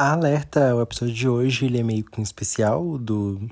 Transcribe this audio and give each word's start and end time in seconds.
Alerta, 0.00 0.76
o 0.76 0.80
episódio 0.80 1.12
de 1.12 1.28
hoje 1.28 1.66
ele 1.66 1.80
é 1.80 1.82
meio 1.82 2.04
que 2.04 2.20
um 2.20 2.22
especial 2.22 2.96
do 2.98 3.50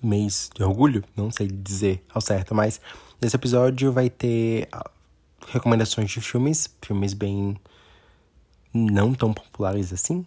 mês 0.00 0.48
de 0.54 0.62
orgulho, 0.62 1.02
não 1.16 1.32
sei 1.32 1.48
dizer 1.48 2.00
ao 2.14 2.20
certo, 2.20 2.54
mas 2.54 2.80
nesse 3.20 3.34
episódio 3.34 3.90
vai 3.90 4.08
ter 4.08 4.68
ah, 4.70 4.88
recomendações 5.48 6.08
de 6.08 6.20
filmes, 6.20 6.72
filmes 6.80 7.12
bem 7.12 7.56
não 8.72 9.12
tão 9.12 9.34
populares 9.34 9.92
assim, 9.92 10.24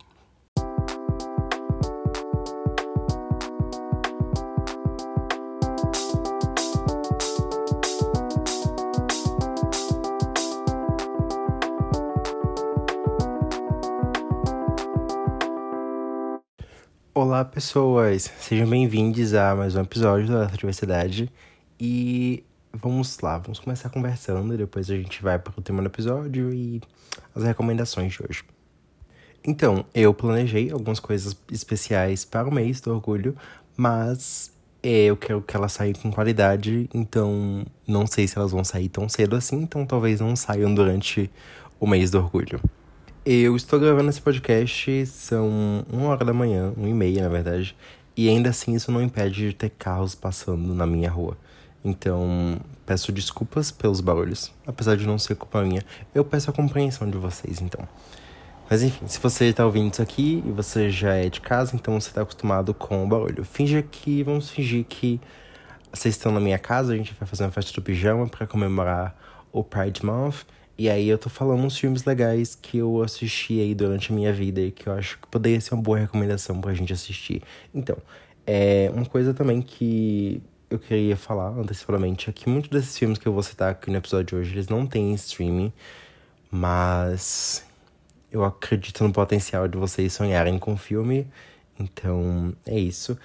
pessoas! 17.63 18.29
Sejam 18.41 18.69
bem-vindos 18.69 19.33
a 19.33 19.55
mais 19.55 19.73
um 19.73 19.81
episódio 19.81 20.27
da 20.27 20.47
Diversidade. 20.47 21.31
E 21.79 22.43
vamos 22.73 23.17
lá, 23.19 23.37
vamos 23.37 23.57
começar 23.57 23.89
conversando, 23.89 24.57
depois 24.57 24.91
a 24.91 24.97
gente 24.97 25.23
vai 25.23 25.39
para 25.39 25.53
o 25.57 25.61
tema 25.61 25.81
do 25.81 25.87
episódio 25.87 26.53
e 26.53 26.81
as 27.33 27.41
recomendações 27.41 28.11
de 28.11 28.19
hoje. 28.21 28.43
Então, 29.45 29.85
eu 29.95 30.13
planejei 30.13 30.71
algumas 30.71 30.99
coisas 30.99 31.37
especiais 31.49 32.25
para 32.25 32.49
o 32.49 32.53
mês 32.53 32.81
do 32.81 32.93
orgulho, 32.93 33.33
mas 33.77 34.51
eu 34.83 35.15
quero 35.15 35.41
que 35.41 35.55
elas 35.55 35.71
saiam 35.71 35.93
com 35.93 36.11
qualidade, 36.11 36.89
então 36.93 37.65
não 37.87 38.05
sei 38.05 38.27
se 38.27 38.37
elas 38.37 38.51
vão 38.51 38.65
sair 38.65 38.89
tão 38.89 39.07
cedo 39.07 39.37
assim, 39.37 39.61
então 39.61 39.85
talvez 39.85 40.19
não 40.19 40.35
saiam 40.35 40.75
durante 40.75 41.31
o 41.79 41.87
mês 41.87 42.11
do 42.11 42.17
orgulho. 42.17 42.59
Eu 43.25 43.55
estou 43.55 43.79
gravando 43.79 44.09
esse 44.09 44.21
podcast, 44.21 45.05
são 45.05 45.85
uma 45.89 46.09
hora 46.09 46.25
da 46.25 46.33
manhã, 46.33 46.73
uma 46.75 46.89
e 46.89 46.93
meia 46.93 47.23
na 47.23 47.29
verdade, 47.29 47.73
e 48.17 48.27
ainda 48.27 48.49
assim 48.49 48.75
isso 48.75 48.91
não 48.91 49.01
impede 49.01 49.47
de 49.47 49.53
ter 49.53 49.69
carros 49.69 50.13
passando 50.13 50.75
na 50.75 50.85
minha 50.85 51.09
rua. 51.09 51.37
Então, 51.85 52.59
peço 52.85 53.13
desculpas 53.13 53.71
pelos 53.71 54.01
barulhos, 54.01 54.51
apesar 54.67 54.97
de 54.97 55.07
não 55.07 55.17
ser 55.17 55.35
culpa 55.35 55.63
minha, 55.63 55.81
eu 56.13 56.25
peço 56.25 56.49
a 56.49 56.53
compreensão 56.53 57.09
de 57.09 57.17
vocês 57.17 57.61
então. 57.61 57.87
Mas 58.69 58.83
enfim, 58.83 59.07
se 59.07 59.17
você 59.21 59.45
está 59.45 59.65
ouvindo 59.65 59.93
isso 59.93 60.01
aqui 60.01 60.43
e 60.45 60.51
você 60.51 60.89
já 60.89 61.13
é 61.13 61.29
de 61.29 61.39
casa, 61.39 61.77
então 61.77 61.97
você 61.97 62.09
está 62.09 62.23
acostumado 62.23 62.73
com 62.73 63.05
o 63.05 63.07
barulho. 63.07 63.45
Finge 63.45 63.81
que, 63.83 64.21
vamos 64.21 64.49
fingir 64.49 64.83
que 64.83 65.21
vocês 65.93 66.13
estão 66.13 66.29
na 66.29 66.41
minha 66.41 66.59
casa, 66.59 66.91
a 66.91 66.97
gente 66.97 67.15
vai 67.17 67.25
fazer 67.25 67.45
uma 67.45 67.51
festa 67.51 67.71
do 67.71 67.81
pijama 67.81 68.27
para 68.27 68.45
comemorar 68.45 69.15
o 69.49 69.63
Pride 69.63 70.05
Month. 70.05 70.43
E 70.77 70.89
aí 70.89 71.07
eu 71.07 71.17
tô 71.17 71.29
falando 71.29 71.63
uns 71.63 71.77
filmes 71.77 72.03
legais 72.03 72.55
que 72.55 72.79
eu 72.79 73.03
assisti 73.03 73.59
aí 73.59 73.75
durante 73.75 74.11
a 74.11 74.15
minha 74.15 74.33
vida 74.33 74.59
e 74.59 74.71
que 74.71 74.87
eu 74.87 74.93
acho 74.93 75.19
que 75.19 75.27
poderia 75.27 75.61
ser 75.61 75.75
uma 75.75 75.83
boa 75.83 75.99
recomendação 75.99 76.59
pra 76.59 76.73
gente 76.73 76.91
assistir. 76.91 77.43
Então, 77.73 77.97
é 78.45 78.89
uma 78.93 79.05
coisa 79.05 79.33
também 79.33 79.61
que 79.61 80.41
eu 80.69 80.79
queria 80.79 81.15
falar 81.15 81.49
antecipadamente 81.49 82.29
é 82.29 82.33
que 82.33 82.49
muitos 82.49 82.69
desses 82.71 82.97
filmes 82.97 83.19
que 83.19 83.27
eu 83.27 83.33
vou 83.33 83.43
citar 83.43 83.71
aqui 83.71 83.91
no 83.91 83.97
episódio 83.97 84.25
de 84.25 84.35
hoje, 84.35 84.53
eles 84.55 84.67
não 84.67 84.87
têm 84.87 85.13
streaming, 85.13 85.71
mas 86.49 87.63
eu 88.31 88.43
acredito 88.43 89.03
no 89.03 89.13
potencial 89.13 89.67
de 89.67 89.77
vocês 89.77 90.11
sonharem 90.13 90.57
com 90.57 90.73
o 90.73 90.77
filme. 90.77 91.27
Então, 91.79 92.53
é 92.65 92.79
isso. 92.79 93.17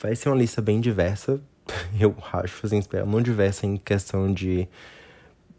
Vai 0.00 0.16
ser 0.16 0.30
uma 0.30 0.36
lista 0.36 0.62
bem 0.62 0.80
diversa, 0.80 1.40
eu 2.00 2.16
acho, 2.32 2.66
assim, 2.66 2.78
espero, 2.78 3.06
não 3.06 3.20
diversa 3.20 3.66
em 3.66 3.76
questão 3.76 4.32
de 4.32 4.66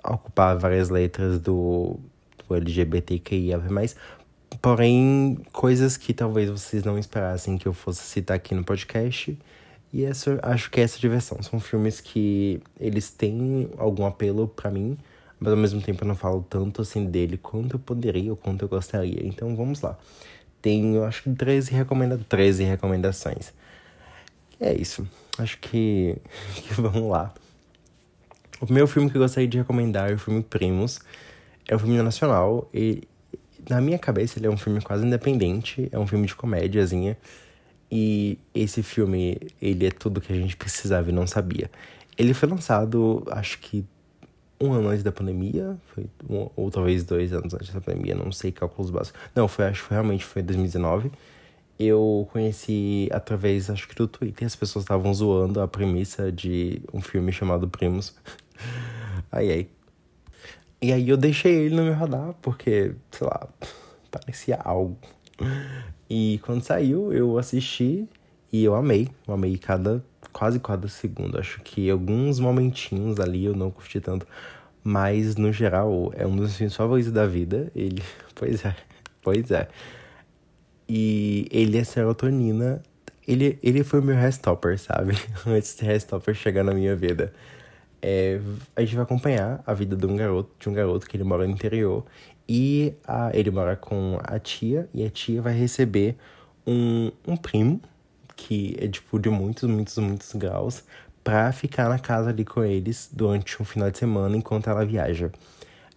ocupar 0.04 0.58
várias 0.58 0.90
letras 0.90 1.40
do, 1.40 2.00
do 2.48 2.56
LGBTQIA+, 2.56 3.60
porém, 4.62 5.38
coisas 5.52 5.98
que 5.98 6.14
talvez 6.14 6.50
vocês 6.50 6.84
não 6.84 6.98
esperassem 6.98 7.58
que 7.58 7.68
eu 7.68 7.74
fosse 7.74 8.02
citar 8.04 8.38
aqui 8.38 8.56
no 8.56 8.64
podcast. 8.64 9.38
E 9.92 10.04
essa, 10.04 10.40
acho 10.44 10.70
que 10.70 10.80
é 10.80 10.84
essa 10.84 11.00
diversão. 11.00 11.42
São 11.42 11.60
filmes 11.60 12.00
que 12.00 12.62
eles 12.80 13.10
têm 13.10 13.70
algum 13.78 14.06
apelo 14.06 14.48
para 14.48 14.70
mim, 14.70 14.98
mas 15.40 15.52
ao 15.52 15.58
mesmo 15.58 15.82
tempo 15.82 16.04
eu 16.04 16.08
não 16.08 16.16
falo 16.16 16.46
tanto 16.48 16.82
assim 16.82 17.06
dele 17.06 17.38
quanto 17.38 17.76
eu 17.76 17.80
poderia 17.80 18.30
ou 18.30 18.38
quanto 18.38 18.64
eu 18.64 18.70
gostaria. 18.70 19.26
Então 19.26 19.56
vamos 19.56 19.82
lá. 19.82 19.98
Tenho, 20.62 21.04
acho 21.04 21.24
que 21.24 21.34
13, 21.34 21.72
recomenda 21.74 22.20
13 22.30 22.64
recomendações. 22.64 23.54
É 24.60 24.74
isso. 24.74 25.08
Acho 25.38 25.58
que, 25.58 26.18
que 26.68 26.74
vamos 26.82 27.10
lá. 27.10 27.34
O 28.60 28.66
primeiro 28.66 28.88
filme 28.88 29.10
que 29.10 29.16
eu 29.16 29.22
gostaria 29.22 29.48
de 29.48 29.58
recomendar 29.58 30.12
é 30.12 30.14
o 30.14 30.20
filme 30.20 30.44
Primos. 30.44 31.00
É 31.68 31.76
um 31.76 31.80
filme 31.80 32.02
nacional 32.02 32.70
e, 32.74 33.04
na 33.70 33.80
minha 33.80 33.98
cabeça, 33.98 34.40
ele 34.40 34.48
é 34.48 34.50
um 34.50 34.58
filme 34.58 34.82
quase 34.82 35.06
independente. 35.06 35.88
É 35.92 35.98
um 36.00 36.06
filme 36.06 36.28
de 36.28 36.36
comédiazinha. 36.36 37.18
E 37.92 38.38
esse 38.54 38.84
filme, 38.84 39.38
ele 39.62 39.88
é 39.88 39.92
tudo 39.92 40.22
que 40.22 40.32
a 40.32 40.36
gente 40.36 40.56
precisava 40.58 41.10
e 41.10 41.14
não 41.14 41.26
sabia. 41.26 41.72
Ele 42.18 42.34
foi 42.34 42.50
lançado, 42.50 43.24
acho 43.32 43.60
que 43.60 43.86
um 44.60 44.74
ano 44.74 44.90
antes 44.90 45.04
da 45.04 45.12
pandemia, 45.12 45.78
foi 45.94 46.06
um, 46.30 46.50
ou 46.56 46.70
talvez 46.70 47.04
dois 47.04 47.32
anos 47.32 47.54
antes 47.54 47.70
da 47.70 47.80
pandemia, 47.80 48.14
não 48.14 48.32
sei 48.32 48.52
cálculos 48.52 48.92
básicos. 48.92 49.20
Não, 49.34 49.48
foi, 49.48 49.66
acho 49.66 49.82
que 49.82 49.88
foi, 49.88 49.96
realmente 49.96 50.26
foi 50.26 50.42
2019. 50.42 51.12
Eu 51.80 52.28
conheci 52.34 53.08
através, 53.10 53.70
acho 53.70 53.88
que 53.88 53.96
do 53.96 54.06
Twitter, 54.06 54.46
as 54.46 54.56
pessoas 54.56 54.84
estavam 54.84 55.14
zoando 55.14 55.62
a 55.62 55.68
premissa 55.68 56.30
de 56.30 56.82
um 56.94 57.02
filme 57.02 57.32
chamado 57.32 57.70
Primos. 57.70 58.14
Ai, 59.32 59.52
ai. 59.52 59.68
E 60.82 60.92
aí 60.92 61.08
eu 61.08 61.18
deixei 61.18 61.54
ele 61.54 61.76
no 61.76 61.84
meu 61.84 61.94
radar, 61.94 62.34
porque, 62.42 62.94
sei 63.12 63.28
lá, 63.28 63.48
parecia 64.10 64.56
algo. 64.64 64.98
E 66.10 66.40
quando 66.44 66.64
saiu, 66.64 67.14
eu 67.14 67.38
assisti 67.38 68.08
e 68.52 68.64
eu 68.64 68.74
amei. 68.74 69.08
Eu 69.28 69.36
amei 69.36 69.58
cada, 69.58 70.04
quase 70.34 70.60
cada 70.60 70.88
segundo. 70.88 71.38
Acho 71.38 71.62
que 71.62 71.90
alguns 71.90 72.40
momentinhos 72.40 73.20
ali 73.20 73.46
eu 73.46 73.56
não 73.56 73.70
curti 73.70 74.02
tanto. 74.02 74.26
Mas, 74.84 75.36
no 75.36 75.52
geral, 75.54 76.12
é 76.16 76.26
um 76.26 76.36
dos 76.36 76.56
filmes 76.56 76.76
favoritos 76.76 77.12
da 77.12 77.28
vida. 77.28 77.72
Ele, 77.76 78.02
pois 78.34 78.66
é, 78.66 78.76
pois 79.22 79.52
é. 79.52 79.68
E 80.90 81.48
ele 81.52 81.78
é 81.78 81.84
serotonina. 81.84 82.82
Ele, 83.28 83.60
ele 83.62 83.84
foi 83.84 84.00
o 84.00 84.04
meu 84.04 84.16
restopper, 84.16 84.80
sabe? 84.80 85.14
Antes 85.46 85.78
de 85.78 85.86
restopper 85.86 86.34
chegar 86.34 86.64
na 86.64 86.74
minha 86.74 86.96
vida 86.96 87.32
é, 88.02 88.40
a 88.76 88.82
gente 88.82 88.96
vai 88.96 89.04
acompanhar 89.04 89.62
a 89.66 89.74
vida 89.74 89.96
de 89.96 90.06
um 90.06 90.16
garoto, 90.16 90.50
de 90.60 90.70
um 90.70 90.74
garoto 90.74 91.08
que 91.08 91.18
ele 91.18 91.24
mora 91.24 91.46
no 91.46 91.54
interior 91.54 92.06
e 92.48 92.94
a, 93.06 93.32
ele 93.34 93.52
mora 93.52 93.76
com 93.76 94.20
a 94.24 94.40
tia 94.40 94.90
e 94.94 95.06
a 95.06 95.10
tia 95.10 95.42
vai 95.42 95.54
receber 95.54 96.16
um, 96.66 97.12
um 97.28 97.36
primo 97.36 97.82
que 98.36 98.76
é 98.80 98.88
tipo 98.88 99.20
de 99.20 99.30
muitos, 99.30 99.70
muitos, 99.70 99.98
muitos 99.98 100.34
graus 100.34 100.84
para 101.24 101.52
ficar 101.52 101.90
na 101.90 102.00
casa 102.00 102.30
ali 102.30 102.46
com 102.46 102.64
eles 102.64 103.10
durante 103.12 103.62
um 103.62 103.66
final 103.66 103.92
de 103.92 103.98
semana 103.98 104.36
enquanto 104.38 104.70
ela 104.70 104.86
viaja. 104.86 105.32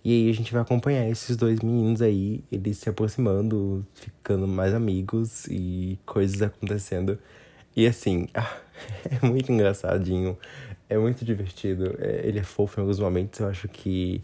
E 0.04 0.12
aí 0.12 0.30
a 0.30 0.34
gente 0.34 0.52
vai 0.52 0.62
acompanhar 0.62 1.08
esses 1.08 1.36
dois 1.36 1.60
meninos 1.60 2.02
aí, 2.02 2.42
eles 2.50 2.78
se 2.78 2.88
aproximando, 2.88 3.86
ficando 3.94 4.48
mais 4.48 4.74
amigos 4.74 5.46
e 5.46 5.98
coisas 6.04 6.42
acontecendo. 6.42 7.18
E 7.76 7.86
assim, 7.86 8.28
é 9.10 9.24
muito 9.26 9.52
engraçadinho. 9.52 10.36
É 10.88 10.98
muito 10.98 11.24
divertido. 11.24 11.96
É, 12.00 12.26
ele 12.26 12.38
é 12.38 12.42
fofo 12.42 12.78
em 12.78 12.82
alguns 12.82 12.98
momentos. 12.98 13.40
Eu 13.40 13.48
acho 13.48 13.68
que. 13.68 14.22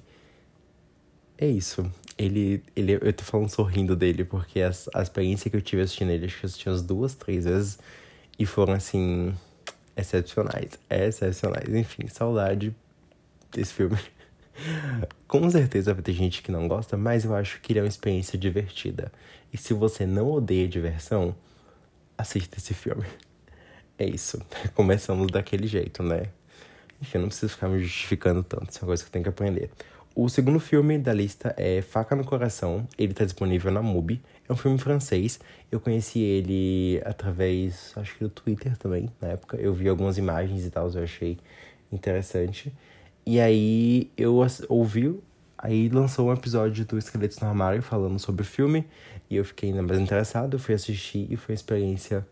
É 1.37 1.47
isso. 1.47 1.91
Ele, 2.19 2.63
ele, 2.75 2.95
eu 2.95 3.13
tô 3.13 3.23
falando 3.25 3.49
sorrindo 3.49 3.95
dele, 3.97 4.25
porque 4.25 4.61
as, 4.61 4.89
a 4.93 5.03
experiência 5.03 5.51
que 5.51 5.57
eu 5.57 5.63
tive 5.63 5.83
assistindo 5.83 6.11
ele, 6.11 6.27
acho 6.27 6.39
que 6.39 6.45
eu 6.45 6.49
assisti 6.49 6.69
umas 6.69 6.83
duas, 6.83 7.15
três 7.15 7.45
vezes. 7.45 7.79
E 8.39 8.45
foram, 8.47 8.75
assim, 8.75 9.35
excepcionais. 9.97 10.73
Excepcionais. 10.91 11.73
Enfim, 11.75 12.09
saudade 12.09 12.75
desse 13.53 13.73
filme. 13.75 13.99
Com 15.27 15.49
certeza 15.51 15.95
vai 15.95 16.03
ter 16.03 16.13
gente 16.13 16.43
que 16.43 16.51
não 16.51 16.67
gosta, 16.67 16.97
mas 16.97 17.25
eu 17.25 17.35
acho 17.35 17.61
que 17.61 17.73
ele 17.73 17.81
é 17.81 17.83
uma 17.83 17.89
experiência 17.89 18.39
divertida. 18.39 19.13
E 19.53 19.57
se 19.57 19.73
você 19.75 20.07
não 20.07 20.31
odeia 20.31 20.69
diversão, 20.69 21.35
assista 22.17 22.59
esse 22.59 22.75
filme. 22.75 23.05
É 23.99 24.07
isso. 24.07 24.41
Começamos 24.75 25.31
daquele 25.31 25.67
jeito, 25.67 26.03
né? 26.03 26.29
Enfim, 27.01 27.19
eu 27.19 27.21
não 27.23 27.29
preciso 27.29 27.53
ficar 27.53 27.69
me 27.69 27.79
justificando 27.81 28.43
tanto, 28.43 28.71
isso 28.71 28.79
é 28.79 28.83
uma 28.83 28.89
coisa 28.89 29.03
que 29.05 29.09
eu 29.09 29.13
tenho 29.13 29.23
que 29.23 29.29
aprender. 29.29 29.71
O 30.15 30.29
segundo 30.29 30.59
filme 30.59 30.99
da 30.99 31.13
lista 31.13 31.55
é 31.57 31.81
Faca 31.81 32.17
no 32.17 32.25
Coração, 32.25 32.89
ele 32.99 33.13
está 33.13 33.25
disponível 33.25 33.71
na 33.71 33.81
MUBI. 33.81 34.21
É 34.49 34.53
um 34.53 34.57
filme 34.57 34.77
francês, 34.77 35.39
eu 35.71 35.79
conheci 35.79 36.19
ele 36.19 37.01
através, 37.05 37.93
acho 37.95 38.17
que 38.17 38.25
do 38.25 38.31
Twitter 38.31 38.77
também, 38.77 39.09
na 39.21 39.29
época. 39.29 39.57
Eu 39.59 39.73
vi 39.73 39.89
algumas 39.89 40.19
imagens 40.19 40.67
e 40.67 40.71
tal, 40.71 40.91
eu 40.91 41.05
achei 41.05 41.39
interessante. 41.93 42.73
E 43.31 43.39
aí 43.41 44.11
eu 44.17 44.43
ouvi, 44.71 45.21
aí 45.59 45.91
lançou 45.91 46.31
um 46.31 46.33
episódio 46.33 46.87
do 46.87 46.97
Esqueletos 46.97 47.39
no 47.41 47.49
Armário 47.49 47.83
falando 47.83 48.19
sobre 48.19 48.41
o 48.41 48.45
filme. 48.45 48.87
E 49.29 49.37
eu 49.37 49.45
fiquei 49.45 49.69
ainda 49.69 49.83
mais 49.83 50.01
interessado, 50.01 50.59
fui 50.59 50.75
assistir 50.75 51.27
e 51.31 51.37
foi 51.37 51.53
uma 51.53 51.57
experiência 51.57 52.27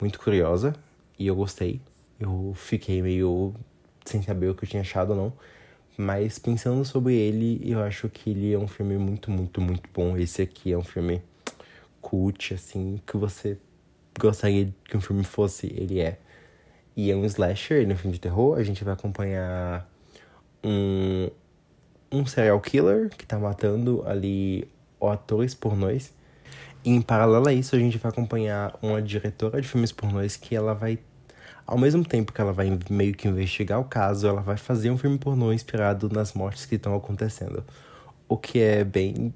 muito 0.00 0.20
curiosa. 0.20 0.76
E 1.18 1.26
eu 1.26 1.34
gostei. 1.34 1.80
Eu 2.20 2.52
fiquei 2.54 3.02
meio 3.02 3.52
sem 4.04 4.22
saber 4.22 4.48
o 4.48 4.54
que 4.54 4.62
eu 4.62 4.68
tinha 4.68 4.82
achado 4.82 5.10
ou 5.10 5.16
não. 5.16 5.32
Mas 5.96 6.38
pensando 6.38 6.84
sobre 6.84 7.16
ele, 7.16 7.60
eu 7.64 7.82
acho 7.82 8.08
que 8.08 8.30
ele 8.30 8.52
é 8.52 8.58
um 8.58 8.68
filme 8.68 8.96
muito, 8.96 9.32
muito, 9.32 9.60
muito 9.60 9.90
bom. 9.92 10.16
Esse 10.16 10.42
aqui 10.42 10.70
é 10.70 10.78
um 10.78 10.84
filme 10.84 11.20
cult, 12.00 12.54
assim, 12.54 13.00
que 13.04 13.16
você 13.16 13.58
gostaria 14.16 14.72
que 14.84 14.96
um 14.96 15.00
filme 15.00 15.24
fosse, 15.24 15.66
ele 15.66 15.98
é. 15.98 16.16
E 16.96 17.10
é 17.10 17.16
um 17.16 17.24
slasher, 17.24 17.78
ele 17.78 17.90
é 17.90 17.94
um 17.94 17.98
filme 17.98 18.14
de 18.14 18.20
terror. 18.20 18.56
A 18.56 18.62
gente 18.62 18.84
vai 18.84 18.94
acompanhar 18.94 19.97
um, 20.62 21.30
um 22.10 22.26
serial 22.26 22.60
killer 22.60 23.10
que 23.10 23.26
tá 23.26 23.38
matando 23.38 24.02
ali 24.06 24.68
atores 25.00 25.54
pornôs. 25.54 26.12
E 26.84 26.90
em 26.90 27.02
paralelo 27.02 27.48
a 27.48 27.52
isso, 27.52 27.76
a 27.76 27.78
gente 27.78 27.98
vai 27.98 28.10
acompanhar 28.10 28.76
uma 28.80 29.02
diretora 29.02 29.60
de 29.60 29.68
filmes 29.68 29.92
pornôs 29.92 30.36
que 30.36 30.54
ela 30.54 30.74
vai 30.74 30.98
ao 31.68 31.76
mesmo 31.76 32.02
tempo 32.02 32.32
que 32.32 32.40
ela 32.40 32.52
vai 32.52 32.78
meio 32.88 33.14
que 33.14 33.28
investigar 33.28 33.78
o 33.78 33.84
caso, 33.84 34.26
ela 34.26 34.40
vai 34.40 34.56
fazer 34.56 34.90
um 34.90 34.96
filme 34.96 35.18
pornô 35.18 35.52
inspirado 35.52 36.08
nas 36.08 36.32
mortes 36.32 36.64
que 36.64 36.76
estão 36.76 36.96
acontecendo. 36.96 37.62
O 38.26 38.38
que 38.38 38.58
é 38.58 38.82
bem 38.82 39.34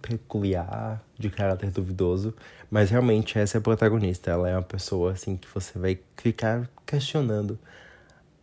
peculiar, 0.00 1.02
de 1.18 1.28
caráter 1.28 1.72
duvidoso, 1.72 2.32
mas 2.70 2.88
realmente 2.90 3.36
essa 3.36 3.58
é 3.58 3.58
a 3.58 3.62
protagonista. 3.62 4.30
Ela 4.30 4.48
é 4.48 4.54
uma 4.54 4.62
pessoa 4.62 5.10
assim 5.10 5.36
que 5.36 5.48
você 5.52 5.76
vai 5.76 5.98
ficar 6.16 6.70
questionando 6.86 7.58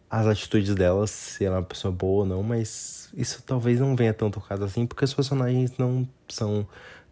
as 0.09 0.25
atitudes 0.27 0.73
dela, 0.75 1.05
se 1.07 1.45
ela 1.45 1.57
é 1.57 1.59
uma 1.59 1.65
pessoa 1.65 1.91
boa 1.91 2.21
ou 2.21 2.25
não, 2.25 2.43
mas 2.43 3.09
isso 3.13 3.43
talvez 3.45 3.79
não 3.79 3.95
venha 3.95 4.13
tanto 4.13 4.39
ao 4.39 4.45
caso 4.45 4.63
assim, 4.63 4.85
porque 4.85 5.03
os 5.03 5.13
personagens 5.13 5.77
não 5.77 6.07
são 6.27 6.67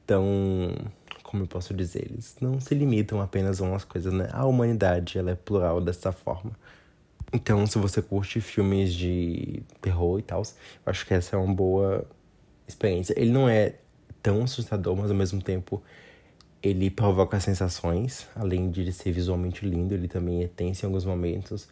tão 0.06 0.72
como 1.24 1.44
eu 1.44 1.48
posso 1.48 1.74
dizer, 1.74 2.08
eles 2.10 2.38
não 2.40 2.62
se 2.62 2.74
limitam 2.74 3.20
apenas 3.20 3.60
a 3.60 3.66
umas 3.66 3.84
coisas, 3.84 4.14
né? 4.14 4.30
A 4.32 4.46
humanidade, 4.46 5.18
ela 5.18 5.32
é 5.32 5.36
plural 5.36 5.82
dessa 5.82 6.12
forma. 6.12 6.52
Então, 7.34 7.68
se 7.68 7.78
você 7.78 8.02
curte 8.02 8.40
filmes 8.40 8.94
de 8.94 9.62
terror 9.82 10.20
e 10.20 10.22
tal, 10.22 10.42
eu 10.42 10.92
acho 10.92 11.06
que 11.06 11.14
essa 11.14 11.36
é 11.36 11.40
uma 11.40 11.54
boa 11.54 12.06
experiência. 12.66 13.14
Ele 13.18 13.32
não 13.32 13.50
é 13.50 13.76
tão 14.24 14.44
assustador, 14.44 14.96
mas 14.96 15.12
ao 15.12 15.18
mesmo 15.18 15.42
tempo 15.42 15.84
ele 16.64 16.90
provoca 16.90 17.40
sensações, 17.40 18.28
além 18.36 18.72
de 18.72 18.82
ele 18.82 18.92
ser 18.92 19.12
visualmente 19.12 19.66
lindo, 19.66 19.94
ele 19.94 20.08
também 20.08 20.44
é 20.44 20.48
tenso 20.48 20.86
em 20.86 20.88
alguns 20.88 21.04
momentos. 21.04 21.68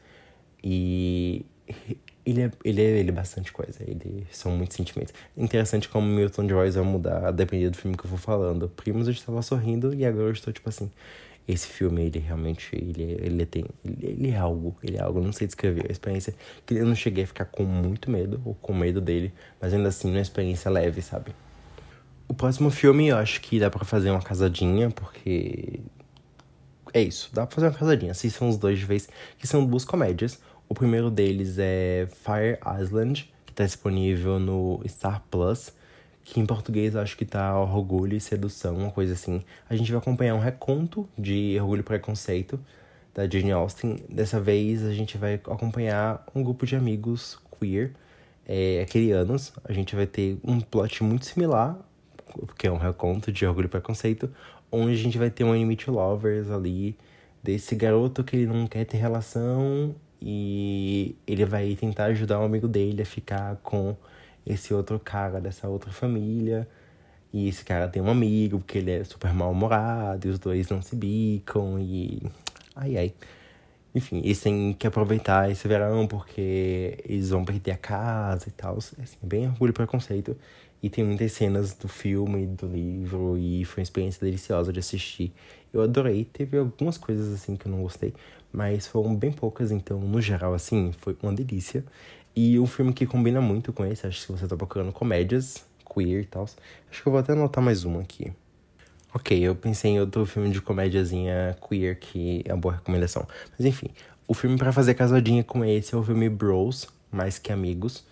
E 0.64 1.46
ele 2.26 2.42
é, 2.44 2.52
ele 2.64 2.82
é, 2.82 3.00
ele 3.00 3.10
é 3.10 3.12
bastante 3.12 3.52
coisa, 3.52 3.84
ele 3.86 4.26
são 4.32 4.52
muitos 4.52 4.78
sentimentos. 4.78 5.14
Interessante 5.36 5.90
como 5.90 6.08
Milton 6.08 6.48
Joyce 6.48 6.78
vai 6.78 6.86
mudar 6.86 7.28
a 7.28 7.32
depender 7.32 7.70
do 7.70 7.78
filme 7.78 7.98
que 7.98 8.06
eu 8.06 8.10
vou 8.10 8.20
falando. 8.20 8.70
Primos 8.70 9.08
eu 9.08 9.14
estava 9.14 9.42
sorrindo 9.42 9.94
e 9.94 10.06
agora 10.06 10.28
eu 10.28 10.32
estou 10.32 10.54
tipo 10.54 10.70
assim. 10.70 10.90
Esse 11.46 11.68
filme, 11.68 12.06
ele 12.06 12.20
realmente, 12.20 12.74
ele, 12.74 13.18
ele 13.20 13.46
tem, 13.46 13.66
ele, 13.84 14.06
ele 14.06 14.30
é 14.30 14.38
algo, 14.38 14.78
ele 14.82 14.96
é 14.96 15.02
algo, 15.02 15.20
não 15.20 15.34
sei 15.34 15.46
descrever. 15.46 15.88
A 15.90 15.92
experiência 15.92 16.34
que 16.66 16.74
eu 16.74 16.86
não 16.86 16.96
cheguei 16.96 17.26
a 17.26 17.28
ficar 17.28 17.44
com 17.44 17.64
muito 17.64 18.10
medo, 18.10 18.42
ou 18.46 18.56
com 18.56 18.74
medo 18.74 19.02
dele, 19.02 19.34
mas 19.60 19.74
ainda 19.74 19.90
assim, 19.90 20.10
uma 20.10 20.22
experiência 20.22 20.72
leve, 20.72 21.02
sabe? 21.02 21.36
O 22.30 22.34
próximo 22.34 22.72
filme 22.72 23.10
eu 23.10 23.18
acho 23.18 23.42
que 23.42 23.60
dá 23.60 23.70
para 23.70 23.84
fazer 23.84 24.10
uma 24.10 24.22
casadinha, 24.22 24.90
porque 24.90 25.82
é 26.94 27.02
isso, 27.02 27.30
dá 27.34 27.46
pra 27.46 27.56
fazer 27.56 27.68
uma 27.68 27.74
casadinha. 27.74 28.12
Assistam 28.12 28.46
os 28.48 28.56
dois 28.56 28.80
de 28.80 28.86
vez, 28.86 29.10
que 29.38 29.48
são 29.48 29.66
duas 29.66 29.84
comédias. 29.84 30.40
O 30.74 30.76
primeiro 30.76 31.12
deles 31.12 31.60
é 31.60 32.08
Fire 32.10 32.58
Island, 32.82 33.32
que 33.46 33.52
está 33.52 33.64
disponível 33.64 34.40
no 34.40 34.82
Star 34.88 35.22
Plus, 35.30 35.72
que 36.24 36.40
em 36.40 36.48
português 36.48 36.96
acho 36.96 37.16
que 37.16 37.26
tá 37.26 37.62
Orgulho 37.62 38.18
e 38.18 38.20
Sedução, 38.20 38.76
uma 38.78 38.90
coisa 38.90 39.14
assim. 39.14 39.44
A 39.70 39.76
gente 39.76 39.92
vai 39.92 40.02
acompanhar 40.02 40.34
um 40.34 40.40
reconto 40.40 41.08
de 41.16 41.56
Orgulho 41.62 41.82
e 41.82 41.84
Preconceito, 41.84 42.60
da 43.14 43.30
Jane 43.30 43.52
Austen. 43.52 43.98
Dessa 44.10 44.42
vez 44.42 44.84
a 44.84 44.92
gente 44.96 45.16
vai 45.16 45.36
acompanhar 45.36 46.26
um 46.34 46.42
grupo 46.42 46.66
de 46.66 46.76
amigos 46.76 47.38
queer, 47.60 47.92
é, 48.44 48.82
aquelianos. 48.82 49.54
A 49.64 49.74
gente 49.74 49.96
vai 49.96 50.08
ter 50.08 50.40
um 50.44 50.60
plot 50.60 51.04
muito 51.04 51.28
similar, 51.28 51.78
que 52.58 52.66
é 52.66 52.72
um 52.72 52.78
reconto 52.78 53.32
de 53.32 53.46
Orgulho 53.46 53.68
e 53.68 53.70
Preconceito, 53.70 54.28
onde 54.72 54.94
a 54.94 54.98
gente 54.98 55.20
vai 55.20 55.30
ter 55.30 55.44
um 55.44 55.54
enemy 55.54 55.78
lovers 55.88 56.50
ali, 56.50 56.98
desse 57.44 57.76
garoto 57.76 58.24
que 58.24 58.38
ele 58.38 58.48
não 58.48 58.66
quer 58.66 58.86
ter 58.86 58.98
relação 58.98 59.94
e 60.26 61.16
ele 61.28 61.46
vai 61.46 61.76
tentar 61.76 62.06
ajudar 62.06 62.40
um 62.40 62.46
amigo 62.46 62.68
dele 62.68 63.02
a 63.02 63.06
ficar 63.06 63.58
com 63.58 63.96
esse 64.46 64.74
outro 64.74 65.00
cara 65.00 65.42
dessa 65.42 65.68
outra 65.68 65.92
família. 65.92 66.68
E 67.34 67.50
esse 67.50 67.66
cara 67.66 67.88
tem 67.90 68.02
um 68.02 68.10
amigo, 68.10 68.60
porque 68.60 68.78
ele 68.78 68.92
é 68.92 69.04
super 69.04 69.34
mal-humorado, 69.34 70.28
e 70.28 70.32
os 70.32 70.40
dois 70.40 70.70
não 70.70 70.82
se 70.82 70.96
bicam, 70.96 71.80
e. 71.80 72.22
Ai, 72.76 72.98
ai. 72.98 73.14
Enfim, 73.96 74.20
eles 74.20 74.42
têm 74.42 74.74
que 74.74 74.88
aproveitar 74.88 75.52
esse 75.52 75.68
verão 75.68 76.08
porque 76.08 76.98
eles 77.06 77.30
vão 77.30 77.46
perder 77.46 77.72
a 77.72 77.78
casa 77.78 78.50
e 78.50 78.52
tal. 78.52 78.78
Assim, 78.78 78.96
é 79.24 79.26
bem 79.26 79.48
orgulho 79.48 79.72
e 79.72 79.74
preconceito. 79.74 80.36
E 80.82 80.90
tem 80.90 81.04
muitas 81.04 81.32
cenas 81.32 81.74
do 81.76 81.88
filme, 81.88 82.46
do 82.48 82.68
livro, 82.68 83.38
e 83.38 83.64
foi 83.66 83.82
uma 83.82 83.84
experiência 83.84 84.20
deliciosa 84.26 84.74
de 84.74 84.80
assistir. 84.80 85.34
Eu 85.72 85.82
adorei. 85.82 86.26
Teve 86.26 86.58
algumas 86.58 86.98
coisas 86.98 87.34
assim 87.34 87.56
que 87.56 87.68
eu 87.68 87.72
não 87.72 87.82
gostei, 87.84 88.14
mas 88.54 88.86
foram 88.88 89.16
bem 89.16 89.32
poucas, 89.32 89.72
então, 89.72 90.00
no 90.00 90.22
geral, 90.22 90.54
assim, 90.54 90.92
foi 91.00 91.18
uma 91.24 91.34
delícia. 91.34 91.84
E 92.36 92.60
um 92.60 92.68
filme 92.68 92.94
que 92.94 93.06
combina 93.06 93.42
muito 93.42 93.74
com 93.74 93.86
esse, 93.86 94.08
acho 94.08 94.26
que 94.26 94.32
você 94.32 94.48
tá 94.48 94.56
procurando 94.56 94.92
comédias, 94.92 95.66
queer 95.94 96.22
e 96.22 96.26
tal. 96.26 96.44
Acho 96.90 97.02
que 97.02 97.08
eu 97.08 97.12
vou 97.12 97.20
até 97.20 97.34
anotar 97.34 97.64
mais 97.64 97.84
uma 97.84 98.02
aqui. 98.02 98.32
Ok, 99.14 99.38
eu 99.40 99.56
pensei 99.56 99.92
em 99.92 100.00
outro 100.00 100.26
filme 100.26 100.50
de 100.50 100.60
comédiazinha 100.60 101.56
queer 101.68 102.00
que 102.00 102.42
é 102.46 102.54
uma 102.54 102.60
boa 102.60 102.76
recomendação. 102.76 103.28
Mas 103.58 103.66
enfim, 103.66 103.90
o 104.28 104.34
filme 104.34 104.58
para 104.58 104.72
fazer 104.72 104.96
casadinha 104.96 105.44
com 105.44 105.64
esse 105.64 105.94
é 105.94 105.98
o 105.98 106.04
filme 106.04 106.30
Bros, 106.30 106.88
Mais 107.12 107.38
Que 107.38 107.52
Amigos. 107.52 108.04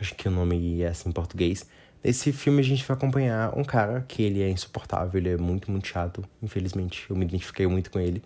Acho 0.00 0.14
que 0.14 0.28
o 0.28 0.30
nome 0.30 0.82
é 0.82 0.88
assim 0.88 1.08
em 1.08 1.12
português. 1.12 1.66
Nesse 2.04 2.32
filme 2.32 2.60
a 2.60 2.64
gente 2.64 2.84
vai 2.84 2.96
acompanhar 2.96 3.58
um 3.58 3.64
cara 3.64 4.04
que 4.06 4.22
ele 4.22 4.40
é 4.40 4.48
insuportável, 4.48 5.18
ele 5.18 5.30
é 5.30 5.36
muito, 5.36 5.70
muito 5.70 5.88
chato. 5.88 6.24
Infelizmente, 6.40 7.04
eu 7.10 7.16
me 7.16 7.24
identifiquei 7.24 7.66
muito 7.66 7.90
com 7.90 7.98
ele. 7.98 8.22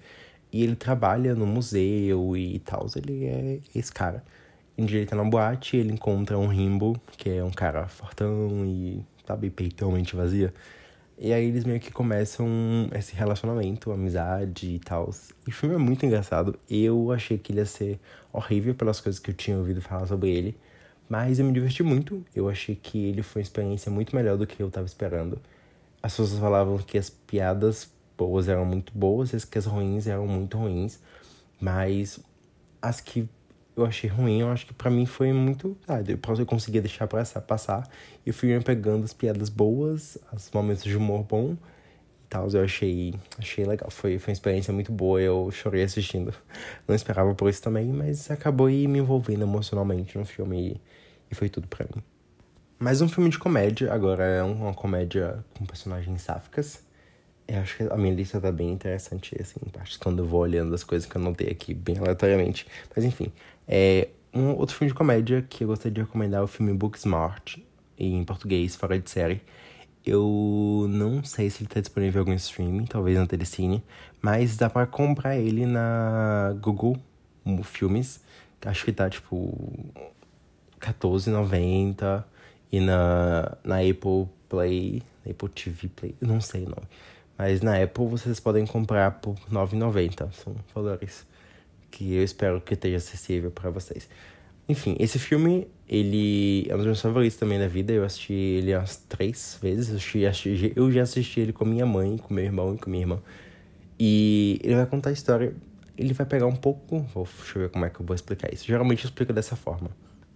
E 0.53 0.63
ele 0.63 0.77
trabalha 0.77 1.35
no 1.35 1.47
museu 1.47 2.37
e 2.37 2.59
tal. 2.61 2.87
Ele 2.97 3.25
é 3.25 3.61
esse 3.75 3.93
cara. 3.93 4.23
Um 4.77 4.85
dia 4.85 5.01
ele 5.01 5.15
na 5.15 5.25
boate 5.25 5.77
ele 5.77 5.93
encontra 5.93 6.39
um 6.39 6.47
Rimbo, 6.47 7.01
que 7.17 7.31
é 7.31 7.45
um 7.45 7.51
cara 7.51 7.87
fortão 7.89 8.65
e, 8.67 9.05
sabe, 9.27 9.51
peitãomente 9.51 10.17
vazia. 10.17 10.53
E 11.19 11.33
aí 11.33 11.47
eles 11.47 11.65
meio 11.65 11.79
que 11.79 11.93
começam 11.93 12.47
esse 12.93 13.15
relacionamento, 13.15 13.93
amizade 13.93 14.75
e 14.75 14.79
tal. 14.79 15.11
E 15.47 15.51
o 15.51 15.53
filme 15.53 15.75
é 15.75 15.79
muito 15.79 16.05
engraçado. 16.05 16.59
Eu 16.69 17.13
achei 17.13 17.39
que 17.39 17.53
ele 17.53 17.61
ia 17.61 17.67
ser 17.67 18.01
horrível 18.33 18.75
pelas 18.75 19.01
coisas 19.01 19.21
que 19.21 19.31
eu 19.31 19.35
tinha 19.35 19.57
ouvido 19.57 19.81
falar 19.81 20.07
sobre 20.07 20.31
ele. 20.31 20.57
Mas 21.09 21.39
eu 21.39 21.45
me 21.45 21.53
diverti 21.53 21.83
muito. 21.83 22.25
Eu 22.35 22.49
achei 22.49 22.75
que 22.75 22.99
ele 23.07 23.23
foi 23.23 23.41
uma 23.41 23.45
experiência 23.45 23.91
muito 23.93 24.17
melhor 24.17 24.37
do 24.37 24.47
que 24.47 24.61
eu 24.63 24.71
tava 24.71 24.87
esperando. 24.87 25.41
As 26.03 26.13
pessoas 26.13 26.39
falavam 26.41 26.79
que 26.79 26.99
as 26.99 27.11
piadas 27.11 27.93
boas 28.23 28.49
eram 28.49 28.65
muito 28.65 28.93
boas, 28.97 29.35
as 29.35 29.45
que 29.45 29.59
as 29.59 29.67
ruins 29.67 30.07
eram 30.07 30.27
muito 30.27 30.57
ruins. 30.57 31.01
Mas 31.61 32.21
as 32.81 33.01
que 33.01 33.29
eu 33.77 33.85
achei 33.85 34.09
ruim, 34.09 34.41
eu 34.41 34.51
acho 34.51 34.67
que 34.67 34.75
para 34.75 34.91
mim 34.91 35.07
foi 35.07 35.33
muito. 35.33 35.77
Ah, 35.89 35.99
eu 36.39 36.47
conseguia 36.47 36.81
deixar 36.81 37.07
passar. 37.07 37.89
E 38.25 38.31
eu 38.31 38.35
fui 38.35 38.59
pegando 38.61 39.05
as 39.05 39.13
piadas 39.13 39.49
boas, 39.49 40.19
os 40.33 40.51
momentos 40.53 40.85
de 40.85 40.97
humor 40.97 41.25
bom 41.25 41.53
e 41.53 42.29
tal. 42.29 42.49
Eu 42.51 42.63
achei, 42.63 43.15
achei 43.39 43.65
legal. 43.65 43.91
Foi, 43.91 44.19
foi 44.19 44.31
uma 44.31 44.35
experiência 44.35 44.73
muito 44.73 44.93
boa. 44.93 45.21
Eu 45.21 45.51
chorei 45.51 45.83
assistindo. 45.83 46.35
Não 46.87 46.95
esperava 46.95 47.35
por 47.35 47.49
isso 47.49 47.63
também, 47.63 47.87
mas 47.87 48.31
acabou 48.31 48.69
me 48.69 48.99
envolvendo 48.99 49.43
emocionalmente 49.43 50.17
no 50.19 50.25
filme 50.25 50.73
e, 50.73 50.81
e 51.31 51.35
foi 51.35 51.49
tudo 51.49 51.67
para 51.67 51.87
mim. 51.95 52.03
Mais 52.79 53.01
um 53.01 53.09
filme 53.09 53.31
de 53.31 53.39
comédia, 53.39 53.93
agora 53.93 54.25
é 54.25 54.43
uma 54.43 54.75
comédia 54.75 55.45
com 55.57 55.65
personagens 55.65 56.21
sáficas. 56.23 56.83
Eu 57.53 57.61
acho 57.61 57.77
que 57.77 57.83
a 57.83 57.97
minha 57.99 58.15
lista 58.15 58.41
tá 58.41 58.51
bem 58.51 58.71
interessante, 58.71 59.37
assim, 59.39 59.61
acho 59.79 59.99
quando 59.99 60.21
eu 60.21 60.27
vou 60.27 60.41
olhando 60.41 60.75
as 60.75 60.83
coisas 60.83 61.07
que 61.07 61.15
eu 61.15 61.21
notei 61.21 61.51
aqui 61.51 61.75
bem 61.75 61.99
aleatoriamente. 61.99 62.67
Mas 62.97 63.05
enfim, 63.05 63.31
é 63.69 64.09
um 64.33 64.57
outro 64.57 64.75
filme 64.75 64.91
de 64.91 64.97
comédia 64.97 65.43
que 65.43 65.63
eu 65.63 65.69
gostaria 65.69 65.93
de 65.93 66.01
recomendar 66.01 66.41
é 66.41 66.45
o 66.45 66.47
filme 66.47 66.73
Booksmart, 66.73 67.59
em 67.99 68.25
português, 68.25 68.75
fora 68.75 68.99
de 68.99 69.11
série. 69.11 69.43
Eu 70.05 70.87
não 70.89 71.23
sei 71.23 71.51
se 71.51 71.63
ele 71.63 71.69
tá 71.69 71.79
disponível 71.79 72.21
em 72.21 72.25
algum 72.25 72.35
streaming, 72.35 72.87
talvez 72.87 73.19
na 73.19 73.27
Telecine, 73.27 73.85
mas 74.23 74.57
dá 74.57 74.71
para 74.71 74.87
comprar 74.87 75.37
ele 75.37 75.67
na 75.67 76.57
Google 76.59 76.97
Filmes. 77.65 78.25
Acho 78.65 78.87
que 78.87 78.93
tá 78.93 79.11
tipo 79.11 79.59
R$14,90 80.81 82.25
e 82.73 82.81
na, 82.81 83.59
na 83.63 83.77
Apple 83.81 84.27
Play, 84.49 85.03
Apple 85.29 85.51
TV 85.51 85.89
Play, 85.89 86.15
não 86.19 86.41
sei 86.41 86.63
o 86.65 86.71
nome. 86.71 86.89
Mas 87.37 87.61
na 87.61 87.83
Apple 87.83 88.07
vocês 88.07 88.39
podem 88.39 88.67
comprar 88.67 89.11
por 89.21 89.35
R$ 89.35 89.51
9,90. 89.51 90.33
São 90.33 90.55
valores 90.75 91.27
que 91.91 92.15
eu 92.15 92.25
espero 92.25 92.61
que 92.61 92.75
esteja 92.75 92.97
acessível 92.97 93.51
para 93.51 93.71
vocês. 93.71 94.09
Enfim, 94.69 94.97
esse 94.99 95.19
filme, 95.19 95.67
ele 95.89 96.67
é 96.69 96.75
um 96.75 96.79
dos 96.79 96.87
meus 96.87 97.01
favoritos 97.01 97.37
também 97.37 97.59
da 97.59 97.67
vida. 97.67 97.93
Eu 97.93 98.05
assisti 98.05 98.33
ele 98.33 98.75
umas 98.75 98.97
três 98.97 99.59
vezes. 99.61 99.89
Eu, 100.15 100.29
assisti, 100.29 100.73
eu 100.75 100.91
já 100.91 101.03
assisti 101.03 101.41
ele 101.41 101.53
com 101.53 101.65
minha 101.65 101.85
mãe, 101.85 102.17
com 102.17 102.33
meu 102.33 102.45
irmão 102.45 102.75
e 102.75 102.79
com 102.79 102.89
minha 102.89 103.03
irmã. 103.03 103.19
E 103.99 104.61
ele 104.63 104.77
vai 104.77 104.87
contar 104.87 105.11
a 105.11 105.13
história. 105.13 105.53
Ele 105.99 106.13
vai 106.15 106.25
pegar 106.25 106.47
um 106.47 106.57
pouco. 106.57 107.01
Vou, 107.13 107.29
deixa 107.39 107.59
eu 107.59 107.63
ver 107.63 107.71
como 107.71 107.85
é 107.85 107.91
que 107.91 108.01
eu 108.01 108.07
vou 108.07 108.15
explicar 108.15 108.53
isso. 108.53 108.65
Geralmente 108.65 109.05
eu 109.05 109.09
explico 109.09 109.33
dessa 109.33 109.57
forma. 109.57 109.91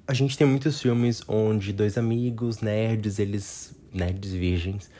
A 0.07 0.13
gente 0.13 0.37
tem 0.37 0.47
muitos 0.47 0.81
filmes 0.81 1.23
onde 1.27 1.73
dois 1.73 1.97
amigos 1.97 2.61
nerds, 2.61 3.19
eles. 3.19 3.75
nerds 3.93 4.33
virgens, 4.33 4.91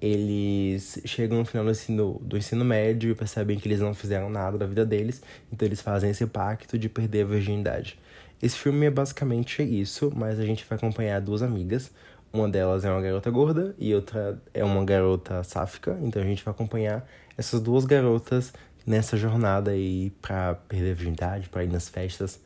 eles 0.00 1.00
chegam 1.04 1.38
no 1.38 1.44
final 1.44 1.64
do 1.64 1.70
ensino, 1.70 2.20
do 2.22 2.36
ensino 2.36 2.64
médio 2.64 3.10
e 3.10 3.14
percebem 3.14 3.58
que 3.58 3.66
eles 3.66 3.80
não 3.80 3.94
fizeram 3.94 4.30
nada 4.30 4.56
da 4.56 4.66
vida 4.66 4.86
deles, 4.86 5.22
então 5.52 5.66
eles 5.66 5.80
fazem 5.80 6.10
esse 6.10 6.26
pacto 6.26 6.78
de 6.78 6.88
perder 6.88 7.22
a 7.22 7.26
virgindade. 7.26 7.98
Esse 8.40 8.56
filme 8.56 8.86
é 8.86 8.90
basicamente 8.90 9.62
isso, 9.62 10.12
mas 10.14 10.38
a 10.38 10.44
gente 10.44 10.64
vai 10.68 10.78
acompanhar 10.78 11.20
duas 11.20 11.42
amigas. 11.42 11.90
Uma 12.32 12.48
delas 12.48 12.84
é 12.84 12.90
uma 12.90 13.00
garota 13.00 13.30
gorda 13.30 13.74
e 13.78 13.94
outra 13.94 14.40
é 14.54 14.62
uma 14.62 14.84
garota 14.84 15.42
sáfica, 15.42 15.98
então 16.02 16.22
a 16.22 16.24
gente 16.24 16.44
vai 16.44 16.52
acompanhar 16.52 17.08
essas 17.36 17.60
duas 17.60 17.84
garotas 17.84 18.52
nessa 18.86 19.16
jornada 19.16 19.70
aí 19.72 20.10
pra 20.22 20.54
perder 20.54 20.92
a 20.92 20.94
virgindade, 20.94 21.48
pra 21.48 21.64
ir 21.64 21.68
nas 21.68 21.88
festas 21.88 22.40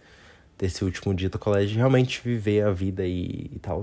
desse 0.59 0.85
último 0.85 1.15
dia 1.15 1.29
do 1.29 1.39
colégio, 1.39 1.77
realmente 1.77 2.21
viver 2.23 2.65
a 2.65 2.71
vida 2.71 3.05
e, 3.05 3.51
e 3.53 3.59
tal. 3.61 3.81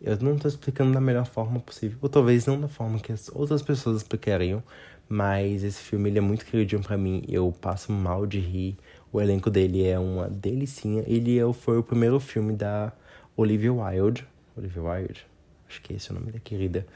Eu 0.00 0.16
não 0.18 0.36
tô 0.36 0.46
explicando 0.48 0.92
da 0.92 1.00
melhor 1.00 1.26
forma 1.26 1.60
possível, 1.60 1.98
ou 2.02 2.08
talvez 2.08 2.46
não 2.46 2.60
da 2.60 2.68
forma 2.68 2.98
que 2.98 3.12
as 3.12 3.28
outras 3.28 3.62
pessoas 3.62 3.98
explicariam, 3.98 4.62
mas 5.08 5.62
esse 5.62 5.80
filme 5.80 6.10
ele 6.10 6.18
é 6.18 6.20
muito 6.20 6.44
queridinho 6.44 6.82
para 6.82 6.96
mim, 6.96 7.22
eu 7.28 7.52
passo 7.60 7.92
mal 7.92 8.26
de 8.26 8.40
rir. 8.40 8.76
O 9.12 9.20
elenco 9.20 9.48
dele 9.48 9.86
é 9.86 9.98
uma 9.98 10.28
delicinha. 10.28 11.04
Ele 11.06 11.38
é, 11.38 11.52
foi 11.52 11.78
o 11.78 11.82
primeiro 11.82 12.18
filme 12.18 12.52
da 12.52 12.92
Olivia 13.36 13.72
Wilde. 13.72 14.26
Olivia 14.56 14.82
Wilde? 14.82 15.26
Acho 15.68 15.80
que 15.82 15.92
é 15.92 15.96
esse 15.96 16.10
o 16.10 16.14
nome 16.14 16.32
da 16.32 16.40
querida. 16.40 16.86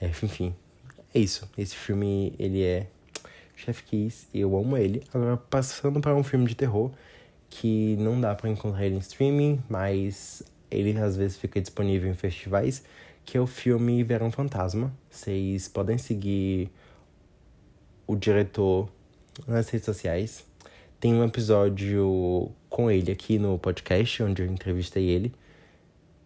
É, 0.00 0.06
enfim, 0.08 0.54
é 1.14 1.20
isso. 1.20 1.48
Esse 1.56 1.76
filme, 1.76 2.34
ele 2.38 2.62
é 2.62 2.88
Chef 3.54 3.84
Kiss, 3.84 4.26
eu 4.34 4.56
amo 4.56 4.76
ele. 4.76 5.02
Agora, 5.12 5.36
passando 5.36 6.00
para 6.00 6.14
um 6.14 6.24
filme 6.24 6.46
de 6.46 6.54
terror 6.54 6.90
que 7.48 7.96
não 8.00 8.20
dá 8.20 8.34
para 8.34 8.50
encontrar 8.50 8.84
ele 8.84 8.96
em 8.96 8.98
streaming, 8.98 9.62
mas 9.68 10.42
ele 10.74 10.98
às 10.98 11.16
vezes 11.16 11.36
fica 11.36 11.60
disponível 11.60 12.10
em 12.10 12.14
festivais, 12.14 12.84
que 13.24 13.36
é 13.36 13.40
o 13.40 13.46
filme 13.46 14.02
Verão 14.02 14.30
Fantasma. 14.30 14.92
Vocês 15.10 15.68
podem 15.68 15.98
seguir 15.98 16.70
o 18.06 18.16
diretor 18.16 18.88
nas 19.46 19.68
redes 19.68 19.86
sociais. 19.86 20.44
Tem 21.00 21.14
um 21.14 21.24
episódio 21.24 22.50
com 22.68 22.90
ele 22.90 23.10
aqui 23.10 23.38
no 23.38 23.58
podcast, 23.58 24.22
onde 24.22 24.42
eu 24.42 24.46
entrevistei 24.46 25.08
ele. 25.08 25.32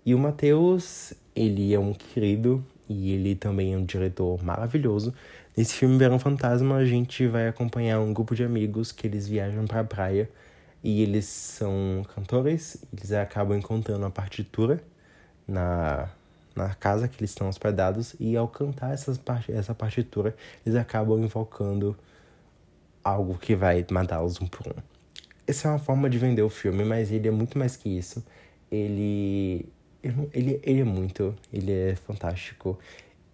E 0.05 0.15
o 0.15 0.19
Matheus, 0.19 1.13
ele 1.35 1.75
é 1.75 1.79
um 1.79 1.93
querido 1.93 2.65
e 2.89 3.13
ele 3.13 3.35
também 3.35 3.75
é 3.75 3.77
um 3.77 3.85
diretor 3.85 4.43
maravilhoso. 4.43 5.13
Nesse 5.57 5.75
filme 5.75 5.99
Verão 5.99 6.19
Fantasma, 6.19 6.77
a 6.77 6.85
gente 6.85 7.27
vai 7.27 7.49
acompanhar 7.49 8.01
um 8.01 8.13
grupo 8.13 8.35
de 8.35 8.45
amigos 8.45 8.93
que 8.93 9.07
eles 9.07 9.29
viajam 9.29 9.67
para 9.67 9.81
a 9.81 9.85
praia 9.85 10.31
e 10.83 11.03
eles 11.03 11.27
são 11.27 12.05
cantores, 12.15 12.85
eles 12.93 13.13
acabam 13.13 13.57
encontrando 13.57 14.05
a 14.07 14.11
partitura 14.11 14.83
na, 15.47 16.09
na 16.55 16.75
casa 16.75 17.09
que 17.09 17.21
eles 17.21 17.31
estão 17.31 17.49
hospedados 17.49 18.15
e 18.21 18.37
ao 18.37 18.49
cantar 18.49 18.93
essas 18.93 19.21
essa 19.49 19.75
partitura, 19.75 20.37
eles 20.65 20.79
acabam 20.79 21.19
invocando 21.23 21.97
algo 23.03 23.39
que 23.39 23.57
vai 23.57 23.85
matá-los 23.91 24.41
um 24.41 24.47
por 24.47 24.69
um. 24.69 24.83
Essa 25.47 25.69
é 25.69 25.71
uma 25.71 25.79
forma 25.79 26.11
de 26.11 26.19
vender 26.19 26.43
o 26.43 26.51
filme, 26.51 26.85
mas 26.85 27.11
ele 27.11 27.27
é 27.27 27.31
muito 27.31 27.59
mais 27.59 27.77
que 27.77 27.89
isso. 27.89 28.25
Ele 28.71 29.67
ele, 30.33 30.61
ele 30.63 30.81
é 30.81 30.85
muito, 30.85 31.35
ele 31.53 31.73
é 31.73 31.97
fantástico, 31.97 32.79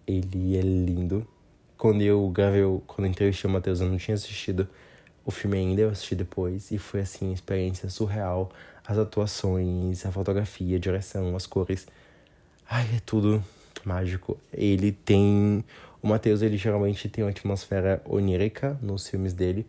ele 0.07 0.57
é 0.57 0.61
lindo. 0.61 1.27
Quando 1.77 2.01
eu 2.01 2.27
gravei, 2.29 2.63
quando 2.87 3.05
eu 3.05 3.11
entrevistei 3.11 3.49
o 3.49 3.53
Matheus, 3.53 3.81
eu 3.81 3.89
não 3.89 3.97
tinha 3.97 4.15
assistido 4.15 4.67
o 5.25 5.31
filme 5.31 5.57
ainda, 5.57 5.81
eu 5.81 5.89
assisti 5.89 6.15
depois, 6.15 6.71
e 6.71 6.77
foi 6.77 7.01
assim, 7.01 7.33
experiência 7.33 7.89
surreal. 7.89 8.51
As 8.85 8.99
atuações, 8.99 10.05
a 10.05 10.11
fotografia, 10.11 10.77
a 10.77 10.79
direção, 10.79 11.35
as 11.35 11.47
cores. 11.47 11.87
Ai, 12.69 12.87
é 12.95 12.99
tudo 13.03 13.43
mágico. 13.83 14.37
Ele 14.53 14.91
tem. 14.91 15.63
O 16.01 16.07
Matheus, 16.07 16.43
ele 16.43 16.55
geralmente 16.55 17.09
tem 17.09 17.23
uma 17.23 17.31
atmosfera 17.31 17.99
onírica 18.05 18.77
nos 18.79 19.09
filmes 19.09 19.33
dele, 19.33 19.65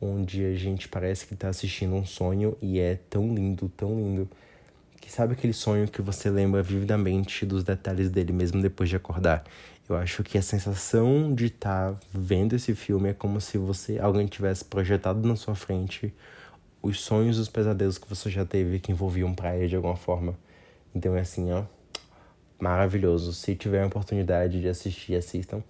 onde 0.00 0.44
a 0.44 0.54
gente 0.54 0.88
parece 0.88 1.26
que 1.26 1.34
tá 1.34 1.48
assistindo 1.48 1.96
um 1.96 2.06
sonho 2.06 2.56
e 2.62 2.78
é 2.78 2.96
tão 3.10 3.34
lindo, 3.34 3.68
tão 3.76 3.96
lindo 3.96 4.28
que 5.00 5.10
sabe 5.10 5.32
aquele 5.32 5.52
sonho 5.52 5.88
que 5.88 6.00
você 6.00 6.30
lembra 6.30 6.62
vividamente 6.62 7.44
dos 7.44 7.64
detalhes 7.64 8.10
dele 8.10 8.32
mesmo 8.32 8.62
depois 8.62 8.88
de 8.88 8.94
acordar? 8.94 9.42
Eu 9.90 9.96
acho 9.96 10.22
que 10.22 10.38
a 10.38 10.42
sensação 10.42 11.34
de 11.34 11.46
estar 11.46 11.94
tá 11.94 12.00
vendo 12.14 12.54
esse 12.54 12.76
filme 12.76 13.08
é 13.08 13.12
como 13.12 13.40
se 13.40 13.58
você 13.58 13.98
alguém 13.98 14.24
tivesse 14.24 14.64
projetado 14.64 15.26
na 15.26 15.34
sua 15.34 15.56
frente 15.56 16.14
os 16.80 17.00
sonhos 17.00 17.38
e 17.38 17.40
os 17.40 17.48
pesadelos 17.48 17.98
que 17.98 18.08
você 18.08 18.30
já 18.30 18.44
teve 18.44 18.78
que 18.78 18.92
envolviam 18.92 19.34
praia 19.34 19.66
de 19.66 19.74
alguma 19.74 19.96
forma. 19.96 20.38
Então 20.94 21.16
é 21.16 21.22
assim, 21.22 21.50
ó, 21.50 21.64
maravilhoso. 22.60 23.32
Se 23.32 23.56
tiver 23.56 23.82
a 23.82 23.86
oportunidade 23.88 24.60
de 24.60 24.68
assistir, 24.68 25.16
assistam. 25.16 25.60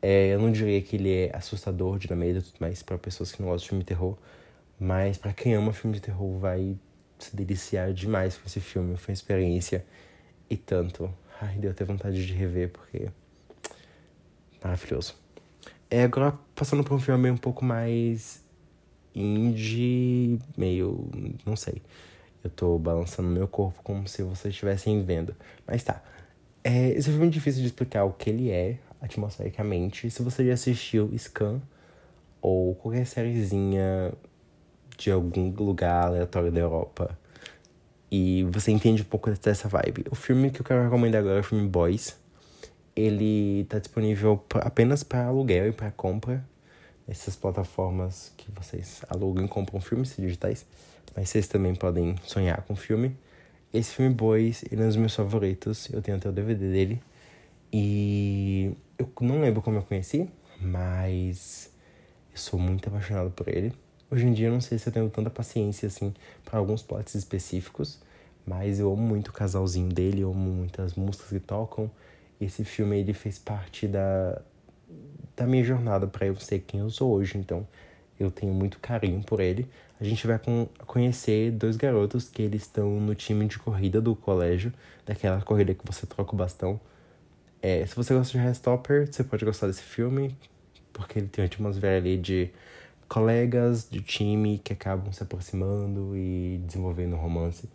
É, 0.00 0.28
eu 0.28 0.38
não 0.38 0.52
diria 0.52 0.80
que 0.80 0.94
ele 0.94 1.12
é 1.12 1.36
assustador 1.36 1.98
de 1.98 2.14
medo, 2.14 2.44
mas 2.60 2.84
para 2.84 2.96
pessoas 2.96 3.32
que 3.32 3.42
não 3.42 3.48
gostam 3.48 3.64
de 3.64 3.68
filme 3.70 3.82
de 3.82 3.88
terror, 3.88 4.16
mas 4.78 5.18
para 5.18 5.32
quem 5.32 5.54
ama 5.56 5.72
filme 5.72 5.96
de 5.96 6.02
terror 6.02 6.38
vai 6.38 6.76
se 7.18 7.34
deliciar 7.34 7.92
demais 7.92 8.36
com 8.36 8.46
esse 8.46 8.60
filme. 8.60 8.96
Foi 8.96 9.10
uma 9.10 9.14
experiência 9.16 9.84
e 10.48 10.56
tanto. 10.56 11.12
Ai, 11.40 11.56
deu 11.56 11.72
até 11.72 11.84
vontade 11.84 12.24
de 12.24 12.32
rever, 12.32 12.68
porque. 12.70 13.08
Maravilhoso. 14.66 15.14
É, 15.88 16.02
agora 16.02 16.36
passando 16.56 16.82
por 16.82 16.92
um 16.94 16.98
filme 16.98 17.22
meio 17.22 17.34
um 17.34 17.38
pouco 17.38 17.64
mais 17.64 18.44
indie, 19.14 20.40
meio. 20.56 21.08
não 21.46 21.54
sei. 21.54 21.80
Eu 22.42 22.50
tô 22.50 22.76
balançando 22.76 23.28
meu 23.28 23.46
corpo 23.46 23.80
como 23.84 24.08
se 24.08 24.24
vocês 24.24 24.52
estivessem 24.52 25.04
vendo. 25.04 25.36
Mas 25.64 25.84
tá. 25.84 26.02
É, 26.64 26.88
esse 26.90 27.10
filme 27.10 27.28
é 27.28 27.30
difícil 27.30 27.60
de 27.60 27.68
explicar 27.68 28.02
o 28.02 28.12
que 28.12 28.28
ele 28.28 28.50
é, 28.50 28.78
atmosfericamente. 29.00 30.10
Se 30.10 30.20
você 30.20 30.44
já 30.44 30.54
assistiu 30.54 31.16
Scan 31.16 31.62
ou 32.42 32.74
qualquer 32.74 33.06
sériezinha 33.06 34.12
de 34.98 35.12
algum 35.12 35.48
lugar 35.50 36.06
aleatório 36.06 36.50
da 36.50 36.58
Europa. 36.58 37.16
E 38.10 38.42
você 38.50 38.72
entende 38.72 39.02
um 39.02 39.04
pouco 39.04 39.30
dessa 39.30 39.68
vibe. 39.68 40.06
O 40.10 40.16
filme 40.16 40.50
que 40.50 40.60
eu 40.60 40.64
quero 40.64 40.82
recomendar 40.82 41.20
agora 41.20 41.36
é 41.36 41.40
o 41.40 41.44
filme 41.44 41.68
Boys. 41.68 42.25
Ele 42.96 43.64
tá 43.68 43.78
disponível 43.78 44.42
apenas 44.54 45.02
para 45.04 45.26
aluguel 45.26 45.68
e 45.68 45.72
para 45.72 45.90
compra. 45.90 46.44
Essas 47.06 47.36
plataformas 47.36 48.32
que 48.36 48.50
vocês 48.50 49.02
alugam 49.08 49.44
e 49.44 49.48
compram 49.48 49.80
filmes 49.80 50.16
digitais. 50.16 50.66
Mas 51.14 51.28
vocês 51.28 51.46
também 51.46 51.74
podem 51.74 52.16
sonhar 52.24 52.62
com 52.62 52.74
filme. 52.74 53.16
Esse 53.72 53.94
filme 53.94 54.12
Boys, 54.12 54.64
ele 54.72 54.80
é 54.80 54.84
um 54.84 54.88
dos 54.88 54.96
meus 54.96 55.14
favoritos. 55.14 55.88
Eu 55.92 56.02
tenho 56.02 56.16
até 56.16 56.28
o 56.28 56.32
DVD 56.32 56.72
dele. 56.72 57.02
E 57.72 58.74
eu 58.98 59.08
não 59.20 59.40
lembro 59.40 59.60
como 59.60 59.76
eu 59.76 59.82
conheci, 59.82 60.28
mas 60.60 61.70
eu 62.32 62.38
sou 62.38 62.58
muito 62.58 62.88
apaixonado 62.88 63.30
por 63.30 63.48
ele. 63.48 63.72
Hoje 64.10 64.26
em 64.26 64.32
dia 64.32 64.48
eu 64.48 64.52
não 64.52 64.60
sei 64.60 64.78
se 64.78 64.88
eu 64.88 64.92
tenho 64.92 65.10
tanta 65.10 65.30
paciência 65.30 65.88
assim 65.88 66.14
para 66.44 66.58
alguns 66.58 66.82
plots 66.82 67.14
específicos, 67.14 68.00
mas 68.46 68.78
eu 68.78 68.92
amo 68.92 69.02
muito 69.02 69.28
o 69.28 69.32
casalzinho 69.32 69.88
dele, 69.88 70.20
eu 70.20 70.30
amo 70.30 70.50
muitas 70.50 70.94
músicas 70.94 71.28
que 71.28 71.40
tocam. 71.40 71.90
Esse 72.40 72.64
filme 72.64 72.98
ele 72.98 73.12
fez 73.12 73.38
parte 73.38 73.86
da 73.88 74.40
da 75.36 75.46
minha 75.46 75.62
jornada 75.62 76.06
para 76.06 76.26
eu 76.26 76.36
ser 76.36 76.60
quem 76.60 76.80
eu 76.80 76.88
sou 76.88 77.12
hoje, 77.12 77.36
então 77.36 77.66
eu 78.18 78.30
tenho 78.30 78.54
muito 78.54 78.78
carinho 78.80 79.22
por 79.22 79.40
ele. 79.40 79.68
A 80.00 80.04
gente 80.04 80.26
vai 80.26 80.38
com, 80.38 80.66
conhecer 80.86 81.50
dois 81.52 81.76
garotos 81.76 82.28
que 82.28 82.42
eles 82.42 82.62
estão 82.62 82.98
no 83.00 83.14
time 83.14 83.46
de 83.46 83.58
corrida 83.58 84.00
do 84.00 84.16
colégio, 84.16 84.72
daquela 85.04 85.40
corrida 85.42 85.74
que 85.74 85.86
você 85.86 86.06
troca 86.06 86.34
o 86.34 86.36
bastão. 86.36 86.80
É, 87.62 87.84
se 87.86 87.94
você 87.94 88.14
gosta 88.14 88.32
de 88.32 88.42
Restopper, 88.42 89.12
você 89.12 89.22
pode 89.24 89.44
gostar 89.44 89.66
desse 89.66 89.82
filme, 89.82 90.36
porque 90.92 91.18
ele 91.18 91.28
tem 91.28 91.44
uma 91.44 91.46
atmosfera 91.46 91.98
ali 91.98 92.16
de 92.16 92.50
colegas 93.08 93.88
de 93.88 94.00
time 94.00 94.58
que 94.58 94.72
acabam 94.72 95.12
se 95.12 95.22
aproximando 95.22 96.16
e 96.16 96.60
desenvolvendo 96.66 97.16
romance. 97.16 97.68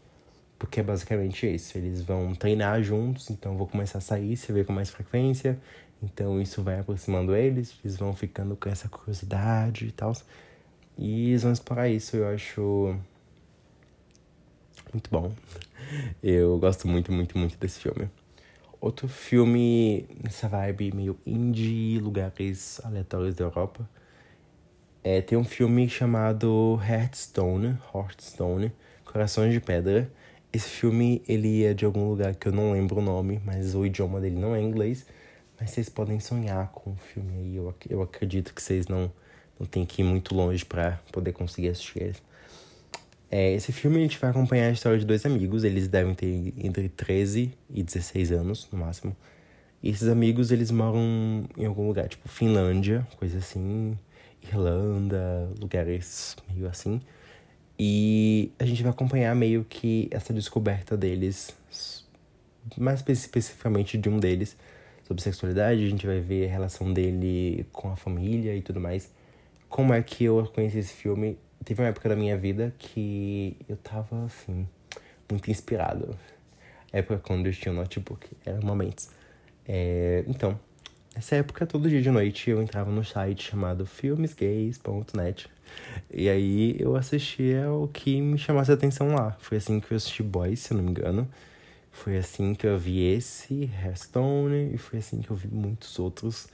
Porque 0.62 0.80
é 0.80 0.84
basicamente 0.84 1.52
isso. 1.52 1.76
Eles 1.76 2.04
vão 2.04 2.36
treinar 2.36 2.84
juntos, 2.84 3.32
então 3.32 3.58
vou 3.58 3.66
começar 3.66 3.98
a 3.98 4.02
sair, 4.02 4.38
se 4.38 4.54
ver 4.54 4.64
com 4.64 4.72
mais 4.72 4.92
frequência. 4.92 5.60
Então 6.04 6.40
isso 6.40 6.62
vai 6.62 6.80
aproximando 6.80 7.36
eles, 7.36 7.76
eles 7.84 7.98
vão 7.98 8.14
ficando 8.16 8.56
com 8.56 8.70
essa 8.70 8.88
curiosidade 8.88 9.88
e 9.88 9.92
tal. 9.92 10.14
E 10.96 11.30
eles 11.30 11.42
vão 11.42 11.52
explorar 11.52 11.90
isso, 11.90 12.16
eu 12.16 12.28
acho 12.28 12.96
muito 14.94 15.10
bom. 15.10 15.34
Eu 16.22 16.60
gosto 16.60 16.88
muito, 16.88 17.12
muito, 17.12 17.36
muito 17.40 17.58
desse 17.58 17.80
filme. 17.80 18.08
Outro 18.80 19.08
filme 19.08 20.08
nessa 20.24 20.48
vibe 20.48 20.92
meio 20.94 21.18
indie, 21.26 21.98
lugares 21.98 22.80
aleatórios 22.86 23.34
da 23.34 23.46
Europa 23.46 23.90
é, 25.04 25.22
tem 25.22 25.40
um 25.40 25.44
filme 25.44 25.90
chamado 25.90 26.80
Hearthstone, 26.88 27.80
Hearthstone, 27.94 28.72
Corações 29.04 29.54
de 29.54 29.60
Pedra. 29.60 30.12
Esse 30.54 30.68
filme, 30.68 31.22
ele 31.28 31.64
é 31.64 31.74
de 31.74 31.86
algum 31.86 32.10
lugar 32.10 32.36
que 32.36 32.48
eu 32.48 32.52
não 32.52 32.74
lembro 32.74 33.00
o 33.00 33.02
nome, 33.02 33.42
mas 33.46 33.74
o 33.74 33.86
idioma 33.86 34.20
dele 34.20 34.36
não 34.36 34.56
é 34.56 34.62
inglês. 34.62 35.06
Mas 35.60 35.72
vocês 35.72 35.88
podem 35.88 36.20
sonhar 36.20 36.72
com 36.72 36.92
o 36.92 36.96
filme 36.96 37.34
aí. 37.38 37.56
Eu, 37.56 37.74
eu 37.90 38.02
acredito 38.02 38.54
que 38.54 38.62
vocês 38.62 38.88
não, 38.88 39.12
não 39.60 39.66
tem 39.66 39.86
que 39.86 40.02
ir 40.02 40.06
muito 40.06 40.36
longe 40.36 40.66
para 40.66 41.00
poder 41.12 41.32
conseguir 41.32 41.70
assistir 41.70 42.04
ele. 42.04 42.18
É, 43.30 43.54
esse 43.54 43.72
filme 43.72 43.98
a 43.98 44.02
gente 44.02 44.20
vai 44.20 44.30
acompanhar 44.30 44.68
a 44.68 44.72
história 44.72 45.00
de 45.00 45.06
dois 45.06 45.26
amigos. 45.26 45.64
Eles 45.64 45.88
devem 45.88 46.14
ter 46.14 46.54
entre 46.58 46.90
13 46.90 47.54
e 47.70 47.82
16 47.84 48.32
anos, 48.34 48.68
no 48.72 48.80
máximo. 48.80 49.16
E 49.82 49.90
esses 49.90 50.08
amigos, 50.10 50.52
eles 50.52 50.70
moram 50.70 51.46
em 51.58 51.66
algum 51.66 51.88
lugar, 51.88 52.10
tipo 52.10 52.28
Finlândia, 52.28 53.08
coisa 53.18 53.38
assim, 53.38 53.98
Irlanda, 54.44 55.50
lugares 55.60 56.36
meio 56.50 56.68
assim. 56.68 57.02
E 57.78 58.52
a 58.60 58.66
gente 58.66 58.84
vai 58.84 58.92
acompanhar 58.92 59.36
meio 59.36 59.64
que 59.64 60.08
essa 60.12 60.34
descoberta 60.34 60.96
deles, 60.96 61.56
mais 62.78 63.04
especificamente 63.08 63.98
de 63.98 64.08
um 64.10 64.20
deles, 64.20 64.56
sobre 65.08 65.24
sexualidade. 65.24 65.84
A 65.84 65.90
gente 65.90 66.06
vai 66.06 66.20
ver 66.20 66.48
a 66.48 66.52
relação 66.52 66.94
dele 66.94 67.66
com 67.72 67.90
a 67.92 67.96
família 67.96 68.56
e 68.56 68.62
tudo 68.62 68.80
mais. 68.80 69.12
Como 69.68 69.94
é 69.94 70.02
que 70.02 70.26
eu 70.26 70.46
conheci 70.54 70.80
esse 70.80 70.94
filme? 70.94 71.38
Teve 71.64 71.82
uma 71.82 71.90
época 71.90 72.10
da 72.10 72.16
minha 72.16 72.38
vida 72.38 72.74
que 72.78 73.56
eu 73.68 73.78
tava, 73.78 74.26
assim, 74.26 74.68
muito 75.30 75.50
inspirado. 75.50 76.16
Época 76.92 77.20
quando 77.20 77.48
eu 77.48 77.54
tinha 77.54 77.72
um 77.72 77.76
notebook, 77.76 78.28
eram 78.46 78.62
momentos. 78.62 79.10
É, 79.66 80.24
então, 80.28 80.60
nessa 81.16 81.36
época, 81.36 81.66
todo 81.66 81.90
dia 81.90 82.02
de 82.02 82.10
noite, 82.10 82.50
eu 82.50 82.62
entrava 82.62 82.92
no 82.92 83.04
site 83.04 83.50
chamado 83.52 83.86
filmesgays.net. 83.86 85.50
E 86.12 86.30
aí 86.30 86.76
eu 86.80 86.96
assistia 86.96 87.72
o 87.72 87.88
que 87.88 88.22
me 88.22 88.38
chamasse 88.38 88.72
a 88.72 88.74
atenção 88.74 89.14
lá. 89.14 89.36
Foi 89.40 89.58
assim 89.58 89.80
que 89.80 89.92
eu 89.92 89.98
assisti 89.98 90.24
Boys, 90.24 90.60
se 90.60 90.74
não 90.74 90.84
me 90.84 90.92
engano. 90.92 91.28
Foi 91.92 92.18
assim 92.18 92.56
que 92.56 92.66
eu 92.66 92.78
vi 92.78 93.04
esse, 93.04 93.70
Hearthstone, 93.84 94.74
e 94.74 94.78
foi 94.78 95.00
assim 95.00 95.22
que 95.22 95.30
eu 95.30 95.36
vi 95.36 95.48
muitos 95.48 96.00
outros. 96.00 96.48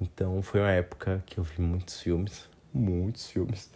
Então 0.00 0.40
foi 0.42 0.60
uma 0.60 0.72
época 0.72 1.22
que 1.26 1.38
eu 1.38 1.44
vi 1.44 1.60
muitos 1.60 2.00
filmes, 2.00 2.48
muitos 2.72 3.30
filmes. 3.30 3.70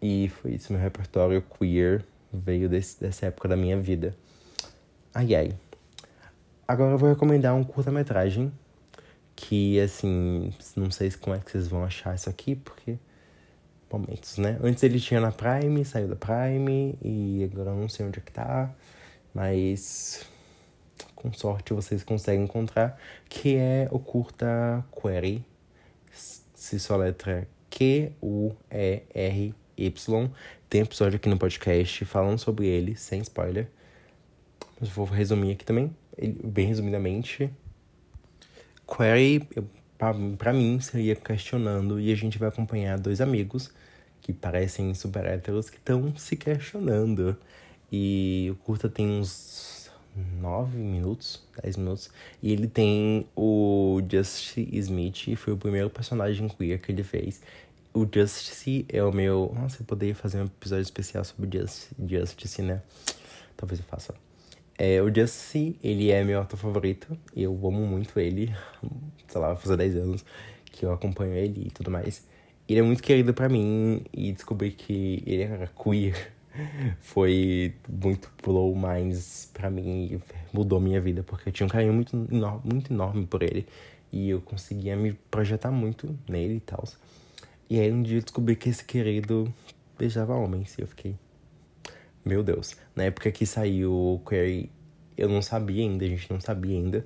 E 0.00 0.28
foi 0.28 0.52
isso, 0.52 0.72
meu 0.72 0.80
repertório 0.80 1.42
queer 1.42 2.04
veio 2.32 2.68
desse, 2.68 3.00
dessa 3.00 3.26
época 3.26 3.48
da 3.48 3.56
minha 3.56 3.78
vida. 3.80 4.16
Ai 5.14 5.34
ai. 5.34 5.54
Agora 6.66 6.92
eu 6.92 6.98
vou 6.98 7.10
recomendar 7.10 7.54
um 7.54 7.62
curta-metragem 7.62 8.50
que, 9.42 9.80
assim, 9.80 10.52
não 10.76 10.90
sei 10.90 11.10
como 11.10 11.34
é 11.34 11.40
que 11.40 11.50
vocês 11.50 11.66
vão 11.66 11.84
achar 11.84 12.14
isso 12.14 12.30
aqui, 12.30 12.54
porque 12.54 12.96
momentos, 13.90 14.38
né? 14.38 14.56
Antes 14.62 14.82
ele 14.84 15.00
tinha 15.00 15.20
na 15.20 15.32
Prime, 15.32 15.84
saiu 15.84 16.08
da 16.08 16.16
Prime 16.16 16.96
e 17.02 17.44
agora 17.44 17.70
eu 17.70 17.76
não 17.76 17.88
sei 17.88 18.06
onde 18.06 18.20
é 18.20 18.22
que 18.22 18.30
tá, 18.32 18.72
mas 19.34 20.24
com 21.14 21.32
sorte 21.32 21.74
vocês 21.74 22.04
conseguem 22.04 22.44
encontrar, 22.44 22.98
que 23.28 23.56
é 23.56 23.88
o 23.90 23.98
curta 23.98 24.84
Query, 25.00 25.44
se 26.54 26.78
sua 26.78 26.96
letra 26.98 27.48
Q-U-E-R-Y. 27.68 28.20
Tem 30.70 30.80
episódio 30.82 31.16
aqui 31.16 31.28
no 31.28 31.36
podcast 31.36 32.04
falando 32.04 32.38
sobre 32.38 32.66
ele, 32.66 32.94
sem 32.96 33.20
spoiler. 33.20 33.68
Mas 34.80 34.88
vou 34.88 35.04
resumir 35.04 35.52
aqui 35.52 35.64
também, 35.64 35.94
bem 36.44 36.66
resumidamente. 36.66 37.50
Query, 38.94 39.48
para 40.36 40.52
mim, 40.52 40.80
seria 40.80 41.16
questionando, 41.16 41.98
e 41.98 42.12
a 42.12 42.14
gente 42.14 42.38
vai 42.38 42.48
acompanhar 42.48 42.98
dois 42.98 43.20
amigos 43.20 43.70
que 44.20 44.32
parecem 44.32 44.92
super 44.94 45.24
héteros 45.24 45.70
que 45.70 45.76
estão 45.76 46.14
se 46.16 46.36
questionando. 46.36 47.36
E 47.90 48.48
o 48.52 48.56
curta 48.56 48.88
tem 48.88 49.08
uns 49.08 49.90
9 50.40 50.76
minutos, 50.76 51.42
10 51.62 51.76
minutos. 51.76 52.10
E 52.42 52.52
ele 52.52 52.66
tem 52.66 53.26
o 53.36 54.00
Justice 54.10 54.68
Smith, 54.72 55.36
foi 55.36 55.52
o 55.52 55.56
primeiro 55.56 55.90
personagem 55.90 56.48
queer 56.48 56.80
que 56.80 56.92
ele 56.92 57.02
fez. 57.02 57.42
O 57.94 58.06
Justice 58.10 58.86
é 58.88 59.02
o 59.02 59.12
meu. 59.12 59.52
Nossa, 59.54 59.82
eu 59.82 59.86
poderia 59.86 60.14
fazer 60.14 60.40
um 60.40 60.46
episódio 60.46 60.82
especial 60.82 61.24
sobre 61.24 61.58
Justice, 61.58 61.94
Justice 62.08 62.62
né? 62.62 62.82
Talvez 63.56 63.80
eu 63.80 63.86
faça. 63.86 64.14
É, 64.84 65.00
o 65.00 65.14
Justice, 65.14 65.76
ele 65.80 66.10
é 66.10 66.24
meu 66.24 66.40
ator 66.40 66.58
favorito. 66.58 67.16
Eu 67.36 67.52
amo 67.52 67.86
muito 67.86 68.18
ele. 68.18 68.52
Sei 69.28 69.40
lá, 69.40 69.54
fazer 69.54 69.76
10 69.76 69.94
anos 69.94 70.24
que 70.64 70.84
eu 70.84 70.92
acompanho 70.92 71.34
ele 71.34 71.68
e 71.68 71.70
tudo 71.70 71.88
mais. 71.88 72.26
Ele 72.68 72.80
é 72.80 72.82
muito 72.82 73.00
querido 73.00 73.32
para 73.32 73.48
mim 73.48 74.02
e 74.12 74.32
descobri 74.32 74.72
que 74.72 75.22
ele 75.24 75.42
era 75.42 75.68
queer 75.68 76.32
foi 77.00 77.76
muito 77.88 78.28
blow 78.42 78.74
minds 78.74 79.48
para 79.54 79.70
mim 79.70 80.14
e 80.14 80.20
mudou 80.52 80.80
minha 80.80 81.00
vida, 81.00 81.22
porque 81.22 81.50
eu 81.50 81.52
tinha 81.52 81.64
um 81.64 81.70
carinho 81.70 81.92
muito, 81.92 82.16
muito 82.64 82.92
enorme 82.92 83.24
por 83.24 83.44
ele 83.44 83.64
e 84.10 84.30
eu 84.30 84.40
conseguia 84.40 84.96
me 84.96 85.12
projetar 85.30 85.70
muito 85.70 86.18
nele 86.28 86.56
e 86.56 86.60
tal. 86.60 86.82
E 87.70 87.78
aí 87.78 87.92
um 87.92 88.02
dia 88.02 88.18
eu 88.18 88.22
descobri 88.22 88.56
que 88.56 88.68
esse 88.68 88.84
querido 88.84 89.54
beijava 89.96 90.34
homens 90.34 90.76
e 90.76 90.80
eu 90.80 90.88
fiquei. 90.88 91.14
Meu 92.24 92.42
Deus. 92.42 92.76
Na 92.94 93.04
época 93.04 93.32
que 93.32 93.44
saiu 93.44 93.92
o 93.92 94.20
Query, 94.20 94.70
eu 95.16 95.28
não 95.28 95.42
sabia 95.42 95.82
ainda, 95.82 96.04
a 96.04 96.08
gente 96.08 96.30
não 96.30 96.40
sabia 96.40 96.76
ainda. 96.76 97.04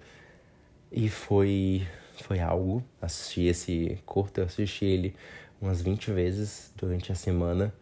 E 0.92 1.08
foi. 1.08 1.86
Foi 2.22 2.38
algo. 2.40 2.82
Assisti 3.00 3.46
esse 3.46 3.98
curto, 4.04 4.38
eu 4.38 4.44
assisti 4.44 4.84
ele 4.84 5.14
umas 5.60 5.80
20 5.80 6.10
vezes 6.12 6.72
durante 6.76 7.12
a 7.12 7.14
semana. 7.14 7.72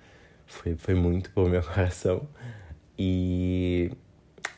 Foi, 0.46 0.76
foi 0.76 0.94
muito 0.94 1.30
pro 1.30 1.46
meu 1.50 1.62
coração. 1.62 2.26
E, 2.96 3.90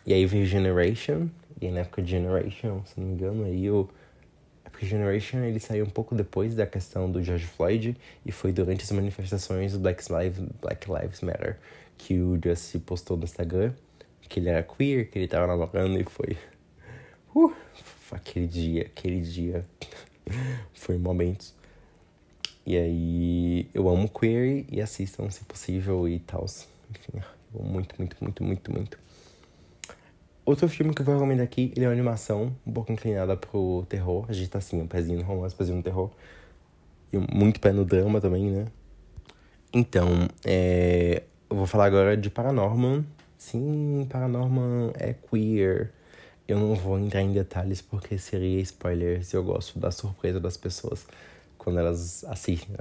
e 0.04 0.12
aí 0.12 0.26
veio 0.26 0.44
Generation. 0.44 1.28
E 1.60 1.70
na 1.70 1.80
época 1.80 2.02
de 2.02 2.10
Generation, 2.10 2.82
se 2.84 3.00
não 3.00 3.06
me 3.06 3.14
engano, 3.14 3.44
aí 3.44 3.70
o. 3.70 3.88
É 4.64 4.68
porque 4.68 4.84
Generation 4.84 5.38
ele 5.38 5.58
saiu 5.58 5.86
um 5.86 5.90
pouco 5.90 6.14
depois 6.14 6.54
da 6.54 6.66
questão 6.66 7.10
do 7.10 7.22
George 7.22 7.46
Floyd 7.46 7.96
e 8.24 8.32
foi 8.32 8.52
durante 8.52 8.82
as 8.82 8.90
manifestações 8.90 9.72
do 9.72 9.78
Black 9.78 10.02
Lives, 10.12 10.44
Black 10.60 10.86
Lives 10.90 11.22
Matter 11.22 11.56
que 11.96 12.20
o 12.20 12.38
Justin 12.42 12.80
postou 12.80 13.16
no 13.16 13.24
Instagram 13.24 13.72
que 14.28 14.40
ele 14.40 14.48
era 14.48 14.62
queer, 14.62 15.10
que 15.10 15.18
ele 15.18 15.28
tava 15.28 15.46
namorando 15.46 16.00
e 16.00 16.04
foi. 16.04 16.36
Uh, 17.34 17.52
aquele 18.12 18.46
dia, 18.46 18.82
aquele 18.86 19.20
dia. 19.20 19.66
foi 20.72 20.96
momentos. 20.96 21.54
E 22.64 22.74
aí 22.78 23.68
eu 23.74 23.86
amo 23.90 24.08
queer 24.08 24.64
e 24.72 24.80
assistam 24.80 25.28
se 25.28 25.44
possível 25.44 26.08
e 26.08 26.18
tal. 26.20 26.46
Enfim, 26.90 27.22
eu 27.52 27.60
amo 27.60 27.68
muito, 27.68 27.94
muito, 27.98 28.16
muito, 28.22 28.42
muito, 28.42 28.72
muito. 28.72 28.98
Outro 30.46 30.66
filme 30.66 30.94
que 30.94 31.02
eu 31.02 31.04
vou 31.04 31.14
recomendar 31.16 31.44
aqui, 31.44 31.74
ele 31.76 31.84
é 31.84 31.88
uma 31.88 31.92
animação 31.92 32.56
um 32.66 32.72
pouco 32.72 32.90
inclinada 32.90 33.36
pro 33.36 33.84
terror. 33.86 34.24
A 34.30 34.32
gente 34.32 34.48
tá 34.48 34.58
assim, 34.58 34.80
um 34.80 34.86
pezinho 34.86 35.18
no 35.18 35.24
romance, 35.26 35.54
pezinho 35.54 35.76
no 35.76 35.82
terror. 35.82 36.10
E 37.12 37.18
muito 37.18 37.60
pé 37.60 37.70
no 37.70 37.84
drama 37.84 38.18
também, 38.18 38.50
né? 38.50 38.66
Então, 39.74 40.08
é... 40.42 41.22
eu 41.48 41.56
vou 41.56 41.66
falar 41.66 41.86
agora 41.86 42.16
de 42.16 42.28
Paranorman. 42.28 43.04
Sim, 43.38 44.06
Paranorman 44.10 44.92
é 44.94 45.14
queer. 45.14 45.92
Eu 46.46 46.58
não 46.58 46.74
vou 46.74 46.98
entrar 46.98 47.22
em 47.22 47.32
detalhes 47.32 47.80
porque 47.80 48.18
seria 48.18 48.60
spoiler 48.60 49.24
se 49.24 49.36
eu 49.36 49.42
gosto 49.42 49.78
da 49.78 49.90
surpresa 49.90 50.38
das 50.38 50.56
pessoas 50.56 51.06
quando 51.58 51.78
elas 51.78 52.24
assistem. 52.24 52.76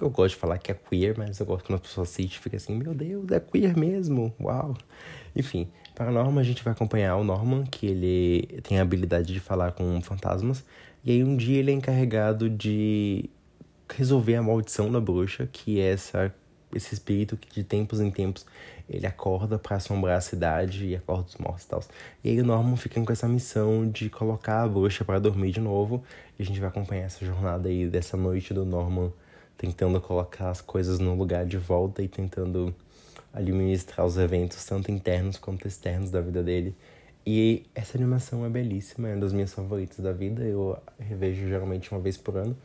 Eu 0.00 0.10
gosto 0.10 0.34
de 0.34 0.40
falar 0.40 0.58
que 0.58 0.70
é 0.70 0.74
queer, 0.74 1.16
mas 1.16 1.38
eu 1.38 1.46
gosto 1.46 1.66
quando 1.66 1.76
as 1.76 1.86
pessoas 1.86 2.08
assistem 2.08 2.38
e 2.38 2.42
fica 2.42 2.56
assim, 2.56 2.74
meu 2.76 2.94
Deus, 2.94 3.30
é 3.30 3.40
queer 3.40 3.76
mesmo, 3.76 4.32
uau. 4.40 4.76
Enfim, 5.34 5.68
para 5.94 6.10
Norma 6.10 6.40
a 6.40 6.44
gente 6.44 6.62
vai 6.62 6.72
acompanhar 6.72 7.16
o 7.16 7.24
Norman, 7.24 7.64
que 7.64 7.86
ele 7.86 8.60
tem 8.62 8.78
a 8.78 8.82
habilidade 8.82 9.32
de 9.32 9.40
falar 9.40 9.72
com 9.72 10.00
fantasmas. 10.00 10.64
E 11.04 11.12
aí 11.12 11.24
um 11.24 11.36
dia 11.36 11.58
ele 11.58 11.70
é 11.70 11.74
encarregado 11.74 12.48
de 12.48 13.28
resolver 13.88 14.36
a 14.36 14.42
maldição 14.42 14.90
da 14.90 15.00
bruxa, 15.00 15.48
que 15.52 15.80
é 15.80 15.92
essa, 15.92 16.34
esse 16.74 16.94
espírito 16.94 17.36
que 17.36 17.52
de 17.52 17.64
tempos 17.64 18.00
em 18.00 18.10
tempos 18.10 18.46
ele 18.88 19.06
acorda 19.06 19.58
para 19.58 19.76
assombrar 19.76 20.18
a 20.18 20.20
cidade 20.20 20.86
e 20.86 20.96
acorda 20.96 21.28
os 21.28 21.36
mortos 21.36 21.64
e 21.64 21.68
tal. 21.68 21.84
E 22.22 22.30
aí 22.30 22.40
o 22.40 22.44
Norman 22.44 22.76
fica 22.76 23.00
com 23.02 23.12
essa 23.12 23.28
missão 23.28 23.88
de 23.88 24.10
colocar 24.10 24.62
a 24.62 24.68
bruxa 24.68 25.04
para 25.04 25.18
dormir 25.18 25.52
de 25.52 25.60
novo. 25.60 26.02
E 26.38 26.42
a 26.42 26.46
gente 26.46 26.60
vai 26.60 26.68
acompanhar 26.68 27.04
essa 27.04 27.24
jornada 27.24 27.68
aí 27.68 27.86
dessa 27.86 28.16
noite 28.16 28.52
do 28.52 28.64
Norman 28.64 29.12
tentando 29.56 30.00
colocar 30.00 30.50
as 30.50 30.60
coisas 30.60 30.98
no 30.98 31.14
lugar 31.14 31.46
de 31.46 31.56
volta 31.56 32.02
e 32.02 32.08
tentando 32.08 32.74
administrar 33.32 34.04
os 34.04 34.18
eventos, 34.18 34.64
tanto 34.64 34.90
internos 34.90 35.38
quanto 35.38 35.68
externos 35.68 36.10
da 36.10 36.20
vida 36.20 36.42
dele. 36.42 36.74
E 37.24 37.64
essa 37.74 37.96
animação 37.96 38.44
é 38.44 38.48
belíssima, 38.48 39.08
é 39.08 39.14
uma 39.14 39.20
das 39.20 39.32
minhas 39.32 39.54
favoritas 39.54 39.98
da 39.98 40.12
vida. 40.12 40.42
Eu 40.42 40.76
revejo 40.98 41.46
geralmente 41.46 41.92
uma 41.92 42.00
vez 42.00 42.16
por 42.16 42.36
ano, 42.36 42.56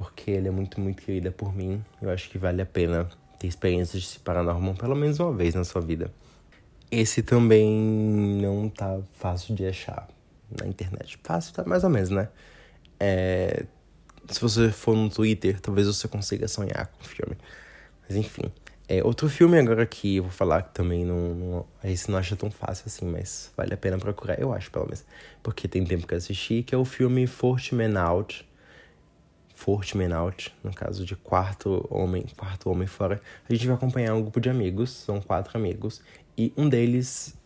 porque 0.00 0.30
ele 0.30 0.48
é 0.48 0.50
muito, 0.50 0.80
muito 0.80 1.02
querida 1.02 1.30
por 1.30 1.54
mim. 1.54 1.84
Eu 2.00 2.08
acho 2.08 2.30
que 2.30 2.38
vale 2.38 2.62
a 2.62 2.66
pena 2.66 3.06
ter 3.38 3.46
experiências 3.46 4.02
de 4.02 4.18
paranormal 4.20 4.74
pelo 4.74 4.96
menos 4.96 5.20
uma 5.20 5.30
vez 5.30 5.54
na 5.54 5.62
sua 5.62 5.82
vida. 5.82 6.10
Esse 6.90 7.22
também 7.22 7.70
não 8.40 8.70
tá 8.70 8.98
fácil 9.12 9.54
de 9.54 9.66
achar 9.66 10.08
na 10.58 10.66
internet. 10.66 11.18
Fácil 11.22 11.52
tá 11.52 11.64
mais 11.66 11.84
ou 11.84 11.90
menos, 11.90 12.08
né? 12.08 12.30
É... 12.98 13.66
Se 14.26 14.40
você 14.40 14.70
for 14.70 14.96
no 14.96 15.10
Twitter, 15.10 15.60
talvez 15.60 15.86
você 15.86 16.08
consiga 16.08 16.48
sonhar 16.48 16.86
com 16.86 17.04
o 17.04 17.06
filme. 17.06 17.36
Mas 18.08 18.16
enfim. 18.16 18.50
É, 18.88 19.04
outro 19.04 19.28
filme 19.28 19.58
agora 19.58 19.84
que 19.84 20.16
eu 20.16 20.22
vou 20.22 20.32
falar 20.32 20.62
que 20.62 20.72
também 20.72 21.04
não, 21.04 21.34
não. 21.34 21.66
Esse 21.84 22.10
não 22.10 22.16
acha 22.16 22.34
tão 22.36 22.50
fácil 22.50 22.84
assim, 22.86 23.04
mas 23.04 23.52
vale 23.54 23.74
a 23.74 23.76
pena 23.76 23.98
procurar, 23.98 24.40
eu 24.40 24.50
acho, 24.50 24.70
pelo 24.70 24.86
menos. 24.86 25.04
Porque 25.42 25.68
tem 25.68 25.84
tempo 25.84 26.06
que 26.06 26.14
eu 26.14 26.18
assisti, 26.18 26.62
que 26.62 26.74
é 26.74 26.78
o 26.78 26.86
filme 26.86 27.26
Forte 27.26 27.74
Man 27.74 28.00
Out 28.00 28.48
Fourth 29.60 29.94
Man 29.94 30.16
Out, 30.16 30.54
no 30.64 30.72
caso 30.72 31.04
de 31.04 31.14
quarto 31.14 31.86
homem, 31.90 32.24
quarto 32.34 32.70
homem 32.70 32.86
fora, 32.86 33.20
a 33.46 33.52
gente 33.52 33.66
vai 33.66 33.76
acompanhar 33.76 34.14
um 34.14 34.22
grupo 34.22 34.40
de 34.40 34.48
amigos, 34.48 34.90
são 34.90 35.20
quatro 35.20 35.56
amigos, 35.58 36.00
e 36.36 36.50
um 36.56 36.66
deles 36.66 37.36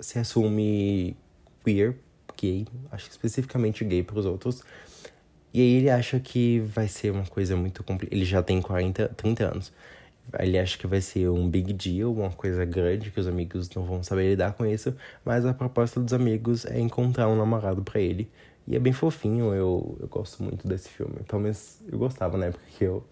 se 0.00 0.18
assume 0.18 1.16
queer 1.64 1.96
gay, 2.36 2.66
acho 2.90 3.04
que 3.04 3.12
especificamente 3.12 3.84
gay 3.84 4.02
para 4.02 4.18
os 4.18 4.26
outros. 4.26 4.64
E 5.54 5.60
aí 5.60 5.74
ele 5.74 5.90
acha 5.90 6.18
que 6.18 6.58
vai 6.58 6.88
ser 6.88 7.12
uma 7.12 7.26
coisa 7.26 7.54
muito 7.56 7.84
complicada. 7.84 8.16
Ele 8.16 8.24
já 8.24 8.42
tem 8.42 8.60
40, 8.60 9.08
30 9.10 9.44
anos. 9.44 9.72
Ele 10.40 10.58
acha 10.58 10.76
que 10.76 10.86
vai 10.88 11.00
ser 11.00 11.28
um 11.28 11.48
big 11.48 11.72
deal, 11.72 12.12
uma 12.12 12.30
coisa 12.30 12.64
grande, 12.64 13.10
que 13.10 13.20
os 13.20 13.28
amigos 13.28 13.70
não 13.70 13.84
vão 13.84 14.02
saber 14.02 14.30
lidar 14.30 14.54
com 14.54 14.66
isso. 14.66 14.94
Mas 15.24 15.44
a 15.44 15.54
proposta 15.54 16.00
dos 16.00 16.12
amigos 16.12 16.64
é 16.64 16.80
encontrar 16.80 17.28
um 17.28 17.36
namorado 17.36 17.82
para 17.82 18.00
ele. 18.00 18.28
E 18.70 18.76
é 18.76 18.78
bem 18.78 18.92
fofinho, 18.92 19.52
eu, 19.52 19.98
eu 19.98 20.06
gosto 20.06 20.44
muito 20.44 20.68
desse 20.68 20.88
filme. 20.88 21.16
Pelo 21.26 21.42
menos 21.42 21.80
eu 21.90 21.98
gostava 21.98 22.38
na 22.38 22.46
época 22.46 22.62
que 22.78 22.84
eu, 22.84 23.04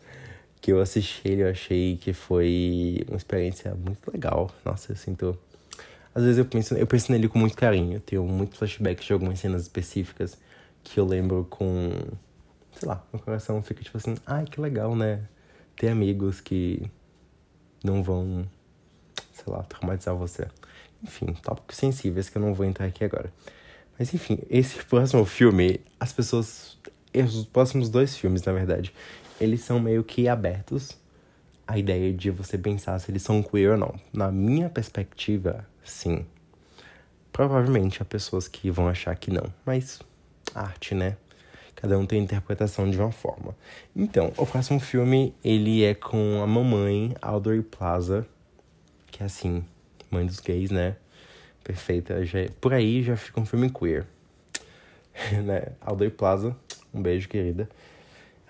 que 0.60 0.70
eu 0.70 0.80
assisti 0.80 1.20
ele, 1.26 1.42
eu 1.42 1.50
achei 1.50 1.96
que 1.96 2.12
foi 2.12 3.04
uma 3.08 3.16
experiência 3.16 3.74
muito 3.74 4.08
legal. 4.08 4.48
Nossa, 4.64 4.92
eu 4.92 4.96
sinto. 4.96 5.36
Às 6.14 6.22
vezes 6.22 6.38
eu 6.38 6.44
penso, 6.44 6.74
eu 6.74 6.86
penso 6.86 7.10
nele 7.10 7.28
com 7.28 7.40
muito 7.40 7.56
carinho. 7.56 7.94
Eu 7.94 8.00
tenho 8.00 8.22
muito 8.22 8.56
flashback 8.56 9.04
de 9.04 9.12
algumas 9.12 9.40
cenas 9.40 9.62
específicas 9.62 10.38
que 10.84 11.00
eu 11.00 11.04
lembro 11.04 11.44
com. 11.50 11.90
Sei 12.78 12.88
lá, 12.88 13.04
meu 13.12 13.20
coração 13.20 13.60
fica 13.60 13.82
tipo 13.82 13.96
assim, 13.96 14.14
ai 14.24 14.44
que 14.44 14.60
legal, 14.60 14.94
né? 14.94 15.24
Ter 15.74 15.88
amigos 15.88 16.40
que 16.40 16.88
não 17.82 18.00
vão, 18.00 18.48
sei 19.32 19.52
lá, 19.52 19.64
traumatizar 19.64 20.14
você. 20.14 20.46
Enfim, 21.02 21.32
tópicos 21.42 21.76
sensíveis 21.76 22.28
que 22.28 22.38
eu 22.38 22.42
não 22.42 22.54
vou 22.54 22.64
entrar 22.64 22.86
aqui 22.86 23.02
agora. 23.02 23.32
Mas 23.98 24.14
enfim, 24.14 24.38
esse 24.48 24.82
próximo 24.86 25.24
filme, 25.24 25.80
as 25.98 26.12
pessoas. 26.12 26.78
Os 27.14 27.46
próximos 27.46 27.88
dois 27.88 28.16
filmes, 28.16 28.42
na 28.44 28.52
verdade, 28.52 28.92
eles 29.40 29.62
são 29.62 29.80
meio 29.80 30.04
que 30.04 30.28
abertos 30.28 30.96
à 31.66 31.78
ideia 31.78 32.12
de 32.12 32.30
você 32.30 32.56
pensar 32.56 32.98
se 32.98 33.10
eles 33.10 33.22
são 33.22 33.42
queer 33.42 33.72
ou 33.72 33.78
não. 33.78 33.94
Na 34.12 34.30
minha 34.30 34.68
perspectiva, 34.68 35.66
sim. 35.82 36.24
Provavelmente 37.32 38.02
há 38.02 38.04
pessoas 38.04 38.46
que 38.46 38.70
vão 38.70 38.88
achar 38.88 39.16
que 39.16 39.30
não, 39.30 39.52
mas 39.64 40.00
arte, 40.54 40.94
né? 40.94 41.16
Cada 41.74 41.98
um 41.98 42.04
tem 42.04 42.20
a 42.20 42.24
interpretação 42.24 42.90
de 42.90 42.98
uma 42.98 43.12
forma. 43.12 43.56
Então, 43.94 44.32
o 44.36 44.44
próximo 44.44 44.80
filme, 44.80 45.34
ele 45.44 45.84
é 45.84 45.94
com 45.94 46.42
a 46.42 46.46
mamãe 46.46 47.14
Audrey 47.22 47.62
Plaza, 47.62 48.26
que 49.10 49.22
é 49.22 49.26
assim, 49.26 49.64
mãe 50.10 50.26
dos 50.26 50.40
gays, 50.40 50.70
né? 50.70 50.96
Perfeita. 51.68 52.24
Já, 52.24 52.38
por 52.62 52.72
aí 52.72 53.02
já 53.02 53.14
fica 53.14 53.38
um 53.38 53.44
filme 53.44 53.70
queer. 53.70 54.06
né? 55.44 55.72
Alday 55.82 56.08
Plaza, 56.08 56.56
um 56.92 57.02
beijo, 57.02 57.28
querida. 57.28 57.68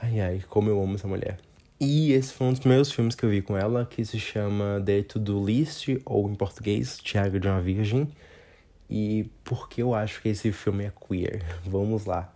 Ai, 0.00 0.20
ai, 0.20 0.44
como 0.48 0.70
eu 0.70 0.81
amo 0.81 0.94
essa 0.94 1.09
mulher. 1.09 1.38
E 1.81 2.12
esse 2.12 2.33
foi 2.33 2.46
um 2.46 2.50
dos 2.50 2.61
primeiros 2.61 2.92
filmes 2.92 3.16
que 3.16 3.24
eu 3.24 3.31
vi 3.31 3.42
com 3.42 3.57
ela, 3.57 3.85
que 3.85 4.04
se 4.04 4.18
chama 4.20 4.81
The 4.85 5.02
To-Do 5.02 5.44
List, 5.44 5.88
ou 6.04 6.31
em 6.31 6.35
português, 6.35 6.98
Tiago 6.98 7.40
de 7.40 7.48
uma 7.48 7.61
Virgem. 7.61 8.09
E 8.88 9.28
por 9.44 9.68
que 9.68 9.83
eu 9.83 9.94
acho 9.94 10.22
que 10.22 10.28
esse 10.28 10.52
filme 10.52 10.85
é 10.85 10.92
queer? 10.92 11.42
Vamos 11.66 12.04
lá. 12.04 12.33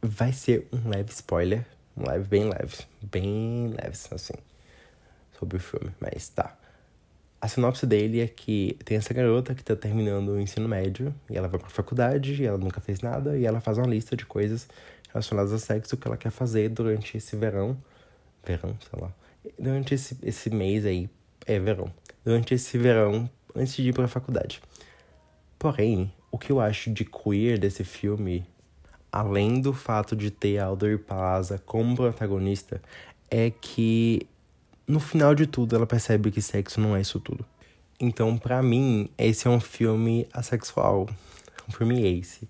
Vai 0.00 0.32
ser 0.32 0.66
um 0.72 0.88
leve 0.88 1.10
spoiler, 1.12 1.66
um 1.94 2.08
leve, 2.08 2.26
bem 2.26 2.44
leve, 2.44 2.78
bem 3.02 3.68
leve, 3.68 3.98
assim, 4.10 4.34
sobre 5.38 5.58
o 5.58 5.60
filme, 5.60 5.90
mas 6.00 6.30
tá. 6.30 6.56
A 7.40 7.48
sinopse 7.48 7.86
dele 7.86 8.20
é 8.20 8.28
que 8.28 8.76
tem 8.84 8.98
essa 8.98 9.14
garota 9.14 9.54
que 9.54 9.64
tá 9.64 9.74
terminando 9.74 10.28
o 10.28 10.40
ensino 10.40 10.68
médio 10.68 11.14
e 11.30 11.36
ela 11.36 11.48
vai 11.48 11.58
pra 11.58 11.70
faculdade 11.70 12.34
e 12.34 12.44
ela 12.44 12.58
nunca 12.58 12.80
fez 12.80 13.00
nada 13.00 13.38
e 13.38 13.46
ela 13.46 13.60
faz 13.60 13.78
uma 13.78 13.86
lista 13.86 14.14
de 14.14 14.26
coisas 14.26 14.68
relacionadas 15.08 15.50
ao 15.52 15.58
sexo 15.58 15.96
que 15.96 16.06
ela 16.06 16.18
quer 16.18 16.30
fazer 16.30 16.68
durante 16.68 17.16
esse 17.16 17.34
verão. 17.36 17.76
Verão, 18.44 18.76
sei 18.90 19.00
lá. 19.00 19.10
Durante 19.58 19.94
esse, 19.94 20.18
esse 20.22 20.50
mês 20.50 20.84
aí. 20.84 21.08
É 21.46 21.58
verão. 21.58 21.90
Durante 22.22 22.52
esse 22.52 22.76
verão, 22.76 23.28
antes 23.56 23.74
de 23.74 23.88
ir 23.88 23.94
pra 23.94 24.06
faculdade. 24.06 24.60
Porém, 25.58 26.12
o 26.30 26.38
que 26.38 26.52
eu 26.52 26.60
acho 26.60 26.90
de 26.90 27.06
queer 27.06 27.58
desse 27.58 27.84
filme, 27.84 28.46
além 29.10 29.62
do 29.62 29.72
fato 29.72 30.14
de 30.14 30.30
ter 30.30 30.58
a 30.58 30.66
Audrey 30.66 30.98
Plaza 30.98 31.58
como 31.58 31.96
protagonista, 31.96 32.82
é 33.30 33.50
que 33.50 34.28
no 34.90 35.00
final 35.00 35.34
de 35.34 35.46
tudo, 35.46 35.76
ela 35.76 35.86
percebe 35.86 36.30
que 36.30 36.42
sexo 36.42 36.80
não 36.80 36.96
é 36.96 37.00
isso 37.00 37.20
tudo. 37.20 37.44
Então, 38.00 38.36
para 38.36 38.62
mim, 38.62 39.08
esse 39.16 39.46
é 39.46 39.50
um 39.50 39.60
filme 39.60 40.26
assexual. 40.32 41.08
Um 41.68 41.72
filme 41.72 42.04
ace. 42.04 42.48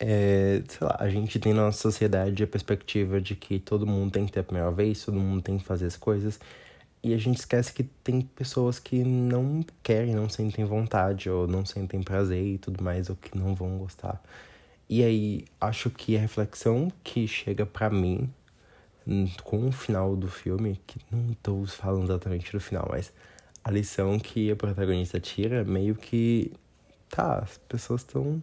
É, 0.00 0.62
sei 0.66 0.86
lá, 0.86 0.96
a 0.98 1.08
gente 1.08 1.38
tem 1.38 1.52
na 1.52 1.62
nossa 1.62 1.78
sociedade 1.78 2.42
a 2.42 2.46
perspectiva 2.46 3.20
de 3.20 3.36
que 3.36 3.58
todo 3.58 3.86
mundo 3.86 4.12
tem 4.12 4.24
que 4.24 4.32
ter 4.32 4.40
a 4.40 4.44
primeira 4.44 4.70
vez, 4.70 5.04
todo 5.04 5.20
mundo 5.20 5.42
tem 5.42 5.58
que 5.58 5.64
fazer 5.64 5.86
as 5.86 5.96
coisas. 5.96 6.40
E 7.02 7.12
a 7.12 7.18
gente 7.18 7.38
esquece 7.38 7.72
que 7.72 7.82
tem 7.82 8.22
pessoas 8.22 8.78
que 8.78 9.04
não 9.04 9.60
querem, 9.82 10.14
não 10.14 10.28
sentem 10.28 10.64
vontade, 10.64 11.28
ou 11.28 11.46
não 11.46 11.64
sentem 11.66 12.02
prazer 12.02 12.42
e 12.42 12.58
tudo 12.58 12.82
mais, 12.82 13.10
ou 13.10 13.16
que 13.16 13.36
não 13.36 13.54
vão 13.54 13.76
gostar. 13.76 14.22
E 14.88 15.02
aí, 15.04 15.44
acho 15.60 15.90
que 15.90 16.16
a 16.16 16.20
reflexão 16.20 16.90
que 17.02 17.28
chega 17.28 17.66
para 17.66 17.90
mim 17.90 18.30
com 19.42 19.68
o 19.68 19.72
final 19.72 20.16
do 20.16 20.28
filme, 20.28 20.80
que 20.86 20.98
não 21.10 21.32
estou 21.32 21.66
falando 21.66 22.04
exatamente 22.04 22.50
do 22.52 22.60
final, 22.60 22.86
mas 22.90 23.12
a 23.62 23.70
lição 23.70 24.18
que 24.18 24.50
a 24.50 24.56
protagonista 24.56 25.20
tira 25.20 25.64
meio 25.64 25.94
que 25.94 26.52
tá, 27.08 27.38
as 27.38 27.58
pessoas 27.68 28.00
estão 28.00 28.42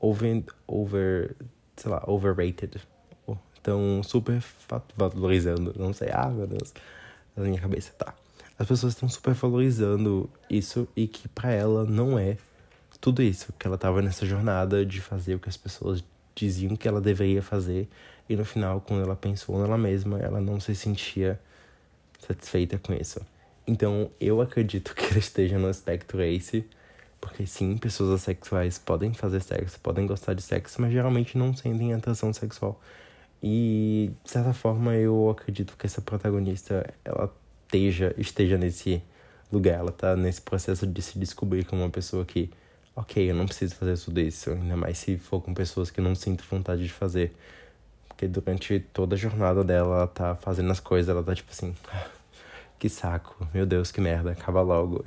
over, 0.00 0.44
over, 0.66 1.36
sei 1.76 1.90
lá, 1.90 2.02
overrated. 2.06 2.80
Estão 3.56 4.02
super 4.02 4.44
valorizando, 4.94 5.74
não 5.78 5.92
sei, 5.94 6.10
ah, 6.12 6.28
meu 6.28 6.46
Deus, 6.46 6.74
na 7.34 7.44
minha 7.44 7.58
cabeça, 7.58 7.92
tá. 7.96 8.14
As 8.58 8.68
pessoas 8.68 8.92
estão 8.92 9.08
super 9.08 9.32
valorizando 9.32 10.28
isso 10.50 10.86
e 10.94 11.08
que 11.08 11.26
para 11.28 11.50
ela 11.50 11.84
não 11.84 12.18
é 12.18 12.36
tudo 13.00 13.22
isso, 13.22 13.52
que 13.58 13.66
ela 13.66 13.78
tava 13.78 14.00
nessa 14.00 14.24
jornada 14.24 14.84
de 14.84 15.00
fazer 15.00 15.34
o 15.34 15.38
que 15.38 15.48
as 15.48 15.56
pessoas 15.56 16.04
diziam 16.34 16.76
que 16.76 16.86
ela 16.86 17.00
deveria 17.00 17.42
fazer 17.42 17.88
e 18.28 18.36
no 18.36 18.44
final, 18.44 18.80
quando 18.80 19.02
ela 19.02 19.16
pensou 19.16 19.60
nela 19.60 19.76
mesma, 19.76 20.18
ela 20.18 20.40
não 20.40 20.58
se 20.60 20.74
sentia 20.74 21.38
satisfeita 22.18 22.78
com 22.78 22.94
isso. 22.94 23.20
Então, 23.66 24.10
eu 24.20 24.40
acredito 24.40 24.94
que 24.94 25.04
ela 25.04 25.18
esteja 25.18 25.58
no 25.58 25.68
aspecto 25.68 26.20
ace, 26.20 26.64
porque 27.20 27.46
sim, 27.46 27.76
pessoas 27.76 28.22
assexuais 28.22 28.78
podem 28.78 29.12
fazer 29.14 29.40
sexo, 29.40 29.78
podem 29.80 30.06
gostar 30.06 30.34
de 30.34 30.42
sexo, 30.42 30.80
mas 30.80 30.92
geralmente 30.92 31.36
não 31.38 31.54
sentem 31.54 31.92
atração 31.94 32.32
sexual. 32.32 32.80
E, 33.42 34.10
de 34.22 34.30
certa 34.30 34.52
forma, 34.52 34.94
eu 34.94 35.28
acredito 35.30 35.76
que 35.76 35.86
essa 35.86 36.00
protagonista, 36.00 36.86
ela 37.04 37.34
esteja, 37.64 38.14
esteja 38.16 38.56
nesse 38.56 39.02
lugar, 39.52 39.80
ela 39.80 39.92
tá 39.92 40.16
nesse 40.16 40.40
processo 40.40 40.86
de 40.86 41.02
se 41.02 41.18
descobrir 41.18 41.64
como 41.64 41.82
uma 41.82 41.90
pessoa 41.90 42.24
que, 42.24 42.50
ok, 42.96 43.30
eu 43.30 43.34
não 43.34 43.46
preciso 43.46 43.74
fazer 43.76 43.98
tudo 43.98 44.20
isso, 44.20 44.50
ainda 44.50 44.76
mais 44.76 44.98
se 44.98 45.18
for 45.18 45.40
com 45.40 45.52
pessoas 45.52 45.90
que 45.90 46.00
não 46.00 46.14
sinto 46.14 46.44
vontade 46.50 46.82
de 46.82 46.92
fazer. 46.92 47.34
Porque 48.14 48.28
durante 48.28 48.78
toda 48.78 49.16
a 49.16 49.18
jornada 49.18 49.64
dela, 49.64 49.96
ela 49.96 50.06
tá 50.06 50.36
fazendo 50.36 50.70
as 50.70 50.78
coisas, 50.78 51.08
ela 51.08 51.22
tá 51.22 51.34
tipo 51.34 51.50
assim. 51.50 51.74
Que 52.78 52.88
saco, 52.88 53.46
meu 53.52 53.66
Deus, 53.66 53.90
que 53.90 54.00
merda, 54.00 54.30
acaba 54.30 54.62
logo. 54.62 55.04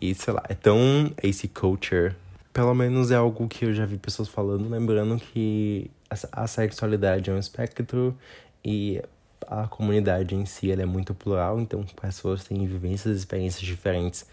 E 0.00 0.14
sei 0.14 0.32
lá, 0.32 0.42
é 0.48 0.54
tão 0.54 1.12
esse 1.22 1.46
culture. 1.46 2.14
Pelo 2.52 2.74
menos 2.74 3.10
é 3.10 3.16
algo 3.16 3.48
que 3.48 3.64
eu 3.64 3.74
já 3.74 3.84
vi 3.84 3.98
pessoas 3.98 4.28
falando, 4.28 4.68
lembrando 4.68 5.16
que 5.16 5.90
a 6.30 6.46
sexualidade 6.46 7.30
é 7.30 7.32
um 7.32 7.38
espectro 7.38 8.16
e 8.64 9.02
a 9.46 9.66
comunidade 9.66 10.34
em 10.34 10.44
si 10.44 10.70
ela 10.70 10.82
é 10.82 10.86
muito 10.86 11.14
plural, 11.14 11.58
então 11.60 11.84
pessoas 12.00 12.44
têm 12.44 12.66
vivências 12.66 13.14
e 13.14 13.18
experiências 13.18 13.62
diferentes 13.62 14.26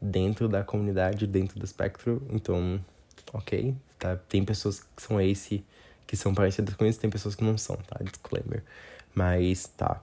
dentro 0.00 0.48
da 0.48 0.64
comunidade, 0.64 1.26
dentro 1.26 1.58
do 1.58 1.64
espectro. 1.64 2.22
Então, 2.30 2.80
ok, 3.32 3.74
tá? 3.98 4.16
Tem 4.16 4.44
pessoas 4.44 4.80
que 4.80 5.02
são 5.02 5.20
esse 5.20 5.64
que 6.08 6.16
são 6.16 6.34
parecidas 6.34 6.74
com 6.74 6.86
isso, 6.86 6.98
tem 6.98 7.10
pessoas 7.10 7.34
que 7.34 7.44
não 7.44 7.58
são, 7.58 7.76
tá? 7.76 8.00
Disclaimer. 8.02 8.64
Mas 9.14 9.66
tá. 9.68 10.02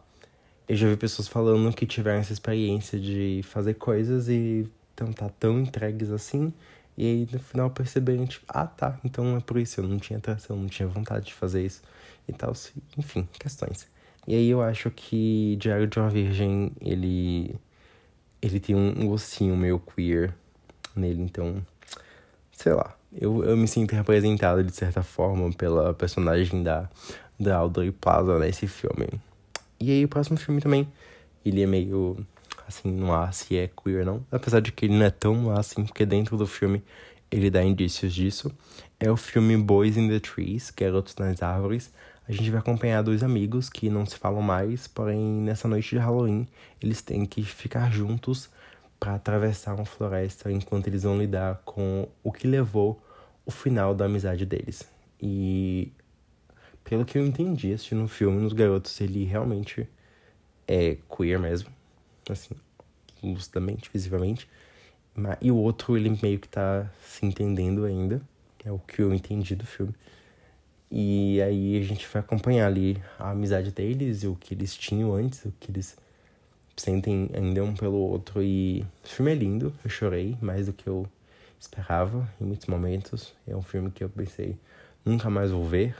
Eu 0.69 0.75
já 0.75 0.87
vi 0.87 0.95
pessoas 0.95 1.27
falando 1.27 1.73
que 1.75 1.85
tiveram 1.85 2.19
essa 2.19 2.31
experiência 2.31 2.99
de 2.99 3.41
fazer 3.43 3.73
coisas 3.73 4.29
e 4.29 4.69
então 4.93 5.11
tá 5.11 5.29
tão 5.29 5.59
entregues 5.59 6.11
assim. 6.11 6.53
E 6.97 7.05
aí 7.05 7.27
no 7.31 7.39
final 7.39 7.69
perceberam, 7.71 8.25
tipo, 8.27 8.45
ah 8.47 8.67
tá, 8.67 8.99
então 9.03 9.35
é 9.35 9.39
por 9.41 9.57
isso, 9.57 9.81
eu 9.81 9.87
não 9.87 9.97
tinha 9.97 10.17
atração, 10.17 10.55
não 10.55 10.67
tinha 10.67 10.87
vontade 10.87 11.25
de 11.25 11.33
fazer 11.33 11.65
isso 11.65 11.81
e 12.27 12.33
tal. 12.33 12.53
Enfim, 12.97 13.27
questões. 13.39 13.87
E 14.27 14.35
aí 14.35 14.49
eu 14.49 14.61
acho 14.61 14.91
que 14.91 15.57
Diário 15.59 15.87
de 15.87 15.99
uma 15.99 16.09
Virgem, 16.09 16.71
ele. 16.81 17.55
Ele 18.41 18.59
tem 18.59 18.75
um 18.75 19.07
gostinho 19.07 19.57
meio 19.57 19.79
queer 19.79 20.35
nele, 20.95 21.21
então. 21.23 21.65
Sei 22.51 22.73
lá 22.73 22.95
eu, 23.19 23.43
eu 23.43 23.55
me 23.55 23.67
sinto 23.67 23.93
representado 23.93 24.63
de 24.63 24.71
certa 24.71 25.01
forma 25.01 25.51
pela 25.53 25.93
personagem 25.93 26.63
da, 26.63 26.89
da 27.39 27.57
Audrey 27.57 27.91
Plaza 27.91 28.37
nesse 28.39 28.67
filme. 28.67 29.07
E 29.79 29.91
aí 29.91 30.05
o 30.05 30.07
próximo 30.07 30.37
filme 30.37 30.61
também, 30.61 30.87
ele 31.45 31.61
é 31.61 31.65
meio 31.65 32.17
assim, 32.67 32.91
não 32.91 33.13
há 33.13 33.31
se 33.31 33.57
é 33.57 33.67
queer 33.69 34.05
não. 34.05 34.25
Apesar 34.31 34.59
de 34.59 34.71
que 34.71 34.85
ele 34.85 34.97
não 34.97 35.05
é 35.05 35.09
tão 35.09 35.51
assim, 35.51 35.85
porque 35.85 36.05
dentro 36.05 36.37
do 36.37 36.47
filme 36.47 36.83
ele 37.31 37.49
dá 37.49 37.63
indícios 37.63 38.13
disso. 38.13 38.51
É 38.99 39.11
o 39.11 39.17
filme 39.17 39.55
Boys 39.57 39.97
in 39.97 40.07
the 40.07 40.19
Trees, 40.19 40.71
Garotos 40.71 41.15
nas 41.15 41.41
Árvores. 41.41 41.91
A 42.27 42.31
gente 42.31 42.49
vai 42.49 42.59
acompanhar 42.59 43.01
dois 43.03 43.21
amigos 43.23 43.69
que 43.69 43.89
não 43.89 44.05
se 44.05 44.17
falam 44.17 44.41
mais, 44.41 44.87
porém 44.87 45.19
nessa 45.19 45.67
noite 45.67 45.91
de 45.91 45.97
Halloween 45.97 46.47
eles 46.81 47.01
têm 47.01 47.25
que 47.25 47.43
ficar 47.43 47.91
juntos 47.91 48.49
para 48.99 49.15
atravessar 49.15 49.75
uma 49.75 49.85
floresta 49.85 50.51
enquanto 50.51 50.87
eles 50.87 51.03
vão 51.03 51.17
lidar 51.17 51.61
com 51.63 52.07
o 52.23 52.31
que 52.31 52.47
levou 52.47 52.99
o 53.45 53.51
final 53.51 53.93
da 53.93 54.05
amizade 54.05 54.45
deles. 54.45 54.89
E 55.21 55.91
pelo 56.83 57.05
que 57.05 57.17
eu 57.17 57.25
entendi 57.25 57.73
assistindo 57.73 58.03
o 58.03 58.07
filme, 58.07 58.41
nos 58.41 58.53
garotos, 58.53 58.99
ele 59.01 59.23
realmente 59.23 59.87
é 60.67 60.97
queer 61.15 61.39
mesmo. 61.39 61.69
Assim, 62.29 62.55
lucidamente, 63.23 63.89
visivelmente. 63.91 64.49
E 65.41 65.51
o 65.51 65.55
outro, 65.55 65.95
ele 65.95 66.17
meio 66.21 66.39
que 66.39 66.47
tá 66.47 66.89
se 67.03 67.25
entendendo 67.25 67.85
ainda. 67.85 68.21
É 68.63 68.71
o 68.71 68.79
que 68.79 69.01
eu 69.01 69.13
entendi 69.13 69.55
do 69.55 69.65
filme. 69.65 69.93
E 70.91 71.41
aí 71.41 71.79
a 71.79 71.83
gente 71.83 72.07
vai 72.07 72.19
acompanhar 72.19 72.67
ali 72.67 73.01
a 73.19 73.31
amizade 73.31 73.71
deles, 73.71 74.23
o 74.23 74.35
que 74.35 74.53
eles 74.53 74.75
tinham 74.75 75.13
antes, 75.13 75.45
o 75.45 75.53
que 75.59 75.71
eles 75.71 75.97
sentem 76.75 77.29
ainda 77.33 77.63
um 77.63 77.75
pelo 77.75 77.97
outro. 77.97 78.41
E 78.41 78.85
o 79.03 79.07
filme 79.07 79.31
é 79.31 79.35
lindo, 79.35 79.73
eu 79.83 79.89
chorei 79.89 80.37
mais 80.41 80.65
do 80.67 80.73
que 80.73 80.87
eu 80.87 81.07
esperava 81.59 82.27
em 82.39 82.45
muitos 82.45 82.67
momentos. 82.67 83.33
É 83.47 83.55
um 83.55 83.61
filme 83.61 83.91
que 83.91 84.03
eu 84.03 84.09
pensei 84.09 84.57
nunca 85.03 85.29
mais 85.29 85.51
vou 85.51 85.65
ver 85.65 85.95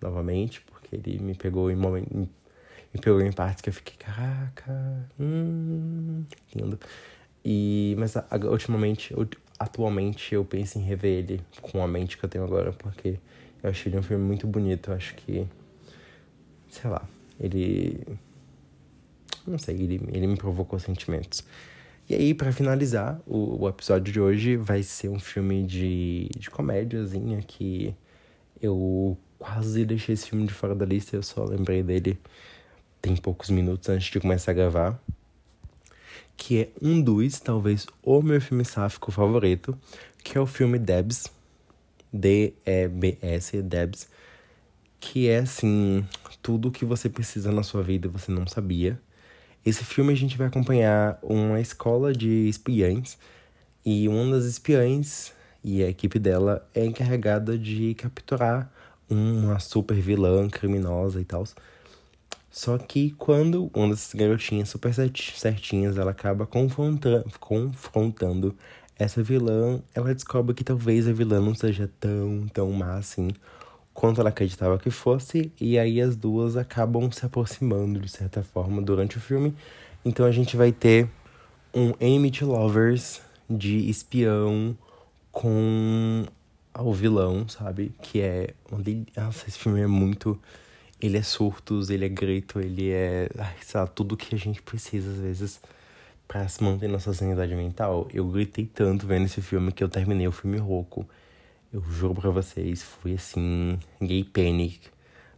novamente, 0.00 0.60
porque 0.62 0.96
ele 0.96 1.18
me 1.18 1.34
pegou 1.34 1.70
em 1.70 1.76
momentos. 1.76 2.28
Me 2.92 3.00
pegou 3.00 3.20
em 3.20 3.32
partes 3.32 3.60
que 3.60 3.68
eu 3.68 3.72
fiquei, 3.72 3.96
caraca, 3.96 5.08
hum, 5.18 6.24
lindo. 6.54 6.78
E, 7.44 7.94
mas 7.98 8.14
ultimamente, 8.50 9.14
atualmente, 9.58 10.34
eu 10.34 10.44
penso 10.44 10.78
em 10.78 10.82
rever 10.82 11.18
ele 11.18 11.40
com 11.62 11.82
a 11.82 11.88
mente 11.88 12.18
que 12.18 12.24
eu 12.24 12.28
tenho 12.28 12.44
agora, 12.44 12.72
porque 12.72 13.18
eu 13.62 13.70
achei 13.70 13.90
ele 13.92 13.98
um 13.98 14.02
filme 14.02 14.24
muito 14.24 14.46
bonito. 14.46 14.90
Eu 14.90 14.96
acho 14.96 15.14
que, 15.14 15.46
sei 16.68 16.90
lá, 16.90 17.02
ele. 17.38 18.00
Não 19.46 19.58
sei, 19.58 19.76
ele, 19.76 20.00
ele 20.12 20.26
me 20.26 20.36
provocou 20.36 20.78
sentimentos. 20.78 21.44
E 22.10 22.14
aí, 22.16 22.34
para 22.34 22.50
finalizar, 22.50 23.20
o, 23.24 23.62
o, 23.62 23.68
episódio 23.68 24.12
de 24.12 24.20
hoje 24.20 24.56
vai 24.56 24.82
ser 24.82 25.08
um 25.08 25.20
filme 25.20 25.64
de, 25.64 26.28
de 26.36 26.50
comédiazinha 26.50 27.40
que 27.40 27.94
eu 28.60 29.16
quase 29.38 29.84
deixei 29.84 30.14
esse 30.14 30.28
filme 30.28 30.44
de 30.44 30.52
fora 30.52 30.74
da 30.74 30.84
lista, 30.84 31.14
eu 31.14 31.22
só 31.22 31.44
lembrei 31.44 31.84
dele 31.84 32.18
tem 33.00 33.14
poucos 33.14 33.48
minutos 33.48 33.88
antes 33.88 34.10
de 34.10 34.18
começar 34.18 34.50
a 34.50 34.54
gravar 34.54 35.00
que 36.36 36.62
é 36.62 36.68
um 36.82 37.00
dos, 37.00 37.38
talvez, 37.38 37.86
o 38.02 38.20
meu 38.20 38.40
filme 38.40 38.64
sáfico 38.64 39.12
favorito, 39.12 39.78
que 40.24 40.36
é 40.36 40.40
o 40.40 40.46
filme 40.46 40.80
Debs, 40.80 41.30
D-E-B-S, 42.12 43.62
Debs, 43.62 44.08
que 44.98 45.28
é, 45.28 45.38
assim, 45.38 46.04
tudo 46.42 46.68
o 46.68 46.72
que 46.72 46.84
você 46.84 47.08
precisa 47.08 47.52
na 47.52 47.62
sua 47.62 47.84
vida 47.84 48.08
e 48.08 48.10
você 48.10 48.32
não 48.32 48.48
sabia. 48.48 49.00
Esse 49.64 49.84
filme 49.84 50.12
a 50.12 50.16
gente 50.16 50.38
vai 50.38 50.46
acompanhar 50.46 51.18
uma 51.22 51.60
escola 51.60 52.12
de 52.12 52.48
espiãs, 52.48 53.18
e 53.84 54.08
uma 54.08 54.36
das 54.36 54.44
espiãs 54.44 55.32
e 55.62 55.82
a 55.82 55.88
equipe 55.88 56.18
dela 56.18 56.66
é 56.74 56.84
encarregada 56.84 57.58
de 57.58 57.94
capturar 57.94 58.72
uma 59.08 59.58
super 59.58 59.96
vilã 59.96 60.48
criminosa 60.48 61.20
e 61.20 61.24
tal. 61.24 61.44
Só 62.50 62.78
que 62.78 63.10
quando 63.12 63.70
uma 63.74 63.90
dessas 63.90 64.14
garotinhas 64.14 64.70
super 64.70 64.92
certinhas, 64.94 65.96
ela 65.98 66.10
acaba 66.10 66.46
confronta 66.46 67.24
confrontando 67.38 68.56
essa 68.98 69.22
vilã, 69.22 69.80
ela 69.94 70.14
descobre 70.14 70.54
que 70.54 70.64
talvez 70.64 71.06
a 71.06 71.12
vilã 71.12 71.40
não 71.40 71.54
seja 71.54 71.90
tão, 72.00 72.46
tão 72.52 72.72
má 72.72 72.96
assim 72.96 73.28
quanto 74.00 74.18
ela 74.18 74.30
acreditava 74.30 74.78
que 74.78 74.90
fosse, 74.90 75.52
e 75.60 75.78
aí 75.78 76.00
as 76.00 76.16
duas 76.16 76.56
acabam 76.56 77.12
se 77.12 77.26
aproximando 77.26 78.00
de 78.00 78.08
certa 78.08 78.42
forma 78.42 78.80
durante 78.80 79.18
o 79.18 79.20
filme. 79.20 79.54
Então 80.02 80.24
a 80.24 80.32
gente 80.32 80.56
vai 80.56 80.72
ter 80.72 81.06
um 81.74 81.92
Amy 82.00 82.32
Lovers 82.40 83.20
de 83.48 83.90
espião 83.90 84.74
com 85.30 86.24
o 86.78 86.94
vilão, 86.94 87.46
sabe? 87.46 87.92
Que 88.00 88.22
é. 88.22 88.54
Nossa, 89.14 89.46
esse 89.46 89.58
filme 89.58 89.82
é 89.82 89.86
muito 89.86 90.40
ele 90.98 91.18
é 91.18 91.22
surtos, 91.22 91.90
ele 91.90 92.06
é 92.06 92.08
grito, 92.08 92.58
ele 92.58 92.90
é. 92.90 93.28
Ai, 93.36 93.56
sei 93.60 93.80
lá, 93.80 93.86
tudo 93.86 94.16
que 94.16 94.34
a 94.34 94.38
gente 94.38 94.62
precisa 94.62 95.10
às 95.10 95.18
vezes 95.18 95.60
para 96.26 96.48
se 96.48 96.64
manter 96.64 96.88
nossa 96.88 97.12
sanidade 97.12 97.54
mental. 97.54 98.08
Eu 98.14 98.24
gritei 98.28 98.64
tanto 98.64 99.06
vendo 99.06 99.26
esse 99.26 99.42
filme 99.42 99.72
que 99.72 99.84
eu 99.84 99.90
terminei 99.90 100.26
o 100.26 100.32
filme 100.32 100.56
rouco. 100.56 101.06
Eu 101.72 101.82
juro 101.82 102.14
pra 102.14 102.30
vocês, 102.30 102.82
foi 102.82 103.14
assim, 103.14 103.78
gay 104.00 104.24
panic. 104.24 104.80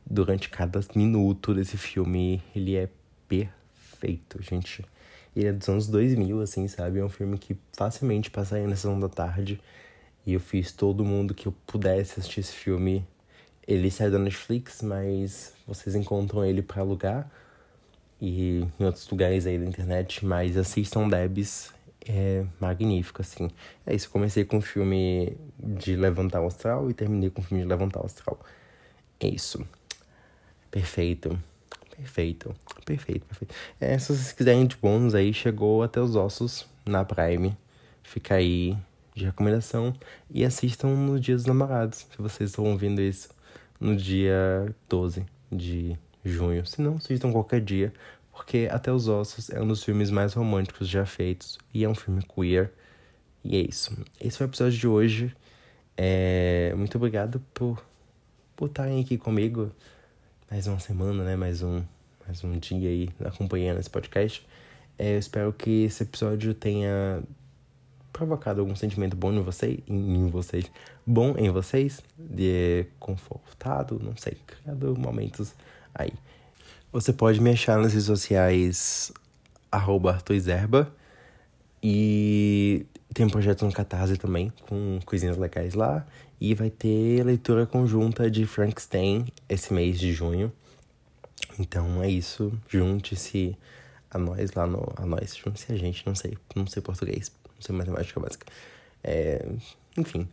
Durante 0.05 0.49
cada 0.49 0.81
minuto 0.95 1.55
desse 1.55 1.77
filme, 1.77 2.43
ele 2.55 2.77
é 2.77 2.89
perfeito, 3.29 4.43
gente. 4.43 4.85
Ele 5.37 5.47
é 5.47 5.53
dos 5.53 5.69
anos 5.69 5.87
2000, 5.89 6.41
assim, 6.41 6.67
sabe? 6.69 6.99
É 6.99 7.05
um 7.05 7.09
filme 7.09 7.39
que 7.39 7.57
facilmente 7.73 8.31
passaria 8.31 8.67
na 8.67 8.75
sessão 8.75 8.99
da 8.99 9.09
tarde. 9.09 9.61
E 10.27 10.33
eu 10.33 10.41
fiz 10.41 10.73
todo 10.73 11.05
mundo 11.05 11.35
que 11.35 11.47
eu 11.47 11.55
pudesse 11.67 12.19
assistir 12.19 12.41
esse 12.41 12.53
filme 12.53 13.07
ele 13.67 13.91
sai 13.91 14.11
da 14.11 14.19
Netflix, 14.19 14.83
mas 14.83 15.55
vocês 15.67 15.95
encontram 15.95 16.45
ele 16.45 16.63
para 16.63 16.83
alugar 16.83 17.31
e 18.21 18.67
em 18.79 18.85
outros 18.85 19.09
lugares 19.09 19.47
aí 19.47 19.59
da 19.59 19.65
internet, 19.65 20.25
mas 20.25 20.57
assistam 20.57 21.09
Debs, 21.09 21.73
é 22.07 22.45
magnífico, 22.61 23.23
assim. 23.23 23.49
É 23.87 23.95
isso, 23.95 24.11
comecei 24.11 24.45
com 24.45 24.59
o 24.59 24.61
filme 24.61 25.37
de 25.59 25.97
Levantar 25.97 26.41
o 26.41 26.47
Astral 26.47 26.91
e 26.91 26.95
terminei 26.95 27.31
com 27.31 27.41
o 27.41 27.45
filme 27.45 27.63
de 27.63 27.69
Levantar 27.69 28.03
o 28.03 28.07
Astral. 28.07 28.39
É 29.21 29.29
isso. 29.29 29.65
Perfeito. 30.71 31.39
Perfeito. 31.97 32.55
Perfeito, 32.85 33.27
perfeito. 33.27 33.55
É, 33.81 33.99
se 33.99 34.09
vocês 34.09 34.33
quiserem 34.33 34.67
de 34.67 34.77
bônus 34.77 35.15
aí, 35.15 35.33
chegou 35.33 35.83
até 35.83 36.01
os 36.01 36.17
ossos 36.17 36.67
na 36.85 37.05
Prime. 37.05 37.57
Fica 38.03 38.35
aí 38.35 38.77
de 39.15 39.25
recomendação. 39.25 39.95
E 40.31 40.45
assistam 40.45 40.89
nos 40.89 41.21
Dias 41.21 41.43
dos 41.43 41.47
Namorados, 41.47 42.07
se 42.11 42.19
vocês 42.19 42.51
estão 42.51 42.65
ouvindo 42.65 43.01
isso 43.01 43.29
no 43.79 43.97
dia 43.97 44.75
12 44.89 45.25
de 45.51 45.97
junho. 46.25 46.65
Se 46.67 46.81
não, 46.81 46.97
assistam 46.97 47.33
qualquer 47.33 47.61
dia, 47.61 47.93
porque 48.33 48.69
Até 48.71 48.91
os 48.93 49.09
Ossos 49.09 49.51
é 49.51 49.61
um 49.61 49.69
dos 49.69 49.85
filmes 49.85 50.11
mais 50.11 50.33
românticos 50.33 50.89
já 50.89 51.05
feitos 51.05 51.59
e 51.73 51.85
é 51.85 51.89
um 51.89 51.95
filme 51.95 52.23
queer. 52.23 52.73
E 53.45 53.57
é 53.57 53.61
isso. 53.61 53.97
Esse 54.21 54.39
foi 54.39 54.47
o 54.47 54.51
episódio 54.51 54.79
de 54.79 54.89
hoje. 54.89 55.37
É... 55.97 56.73
Muito 56.77 56.97
obrigado 56.97 57.41
por, 57.53 57.85
por 58.57 58.67
estarem 58.67 59.01
aqui 59.01 59.19
comigo 59.19 59.71
mais 60.51 60.67
uma 60.67 60.79
semana, 60.79 61.25
né? 61.25 61.37
Mais 61.37 61.63
um, 61.63 61.83
mais 62.27 62.43
um 62.45 62.59
dia 62.59 62.89
aí 62.89 63.09
acompanhando 63.25 63.79
esse 63.79 63.91
podcast. 63.91 64.47
É, 64.99 65.15
eu 65.15 65.19
espero 65.19 65.53
que 65.53 65.85
esse 65.85 66.03
episódio 66.03 66.55
tenha 66.55 67.23
provocado 68.13 68.61
algum 68.61 68.77
sentimento 68.77 69.17
bom 69.17 69.33
em 69.33 69.43
vocês, 69.43 69.79
em 69.89 70.29
vocês, 70.29 70.71
bom 71.07 71.35
em 71.39 71.51
vocês, 71.51 72.03
de 72.19 72.87
confortado, 73.01 73.99
não 73.99 74.17
sei, 74.17 74.37
criado 74.47 74.95
momentos 74.99 75.55
aí. 75.95 76.13
Você 76.93 77.13
pode 77.13 77.41
me 77.41 77.51
achar 77.51 77.79
nas 77.79 77.93
redes 77.93 78.07
sociais 78.07 79.13
arroba 79.71 80.23
Zerba, 80.39 80.95
e 81.83 82.87
tem 83.13 83.27
um 83.27 83.31
projeto 83.31 83.65
no 83.65 83.73
Catarse 83.73 84.17
também, 84.17 84.53
com 84.69 85.01
coisinhas 85.05 85.37
legais 85.37 85.75
lá. 85.75 86.07
E 86.41 86.55
vai 86.55 86.71
ter 86.71 87.25
leitura 87.25 87.67
conjunta 87.67 88.31
de 88.31 88.47
Frankenstein 88.47 89.27
esse 89.49 89.73
mês 89.73 89.99
de 89.99 90.13
junho. 90.13 90.53
Então 91.59 92.03
é 92.03 92.09
isso. 92.11 92.53
Junte-se 92.69 93.57
a 94.11 94.19
nós 94.19 94.53
lá 94.53 94.67
no. 94.67 94.93
A 94.97 95.07
nós, 95.07 95.37
junte-se 95.37 95.73
a 95.73 95.77
gente, 95.77 96.07
não 96.07 96.15
sei, 96.15 96.37
não 96.55 96.67
sei 96.67 96.83
português 96.83 97.33
sei 97.63 97.75
matemática 97.75 98.21
básica. 98.21 98.47
É, 99.03 99.47
enfim, 99.97 100.29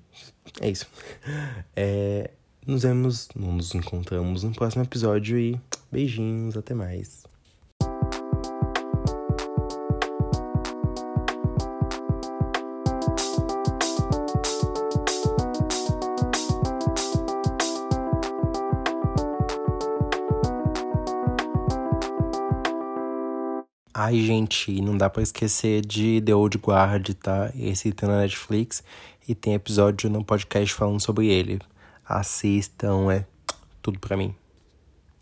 é 0.59 0.69
isso. 0.69 0.87
É, 1.75 2.31
nos 2.67 2.83
vemos, 2.83 3.29
nos 3.33 3.73
encontramos 3.73 4.43
no 4.43 4.51
próximo 4.53 4.83
episódio 4.83 5.39
e 5.39 5.59
beijinhos, 5.91 6.55
até 6.55 6.73
mais. 6.73 7.23
Ai, 24.01 24.21
gente, 24.21 24.81
não 24.81 24.97
dá 24.97 25.09
para 25.09 25.21
esquecer 25.21 25.85
de 25.85 26.21
The 26.21 26.33
Old 26.33 26.57
Guard, 26.57 27.09
tá? 27.15 27.51
Esse 27.53 27.91
tá 27.91 28.07
na 28.07 28.21
Netflix 28.21 28.81
e 29.27 29.35
tem 29.35 29.53
episódio 29.53 30.09
no 30.09 30.23
podcast 30.23 30.73
falando 30.73 30.99
sobre 30.99 31.27
ele. 31.27 31.59
Assistam, 32.05 33.11
é 33.11 33.25
tudo 33.83 33.99
para 33.99 34.17
mim. 34.17 34.33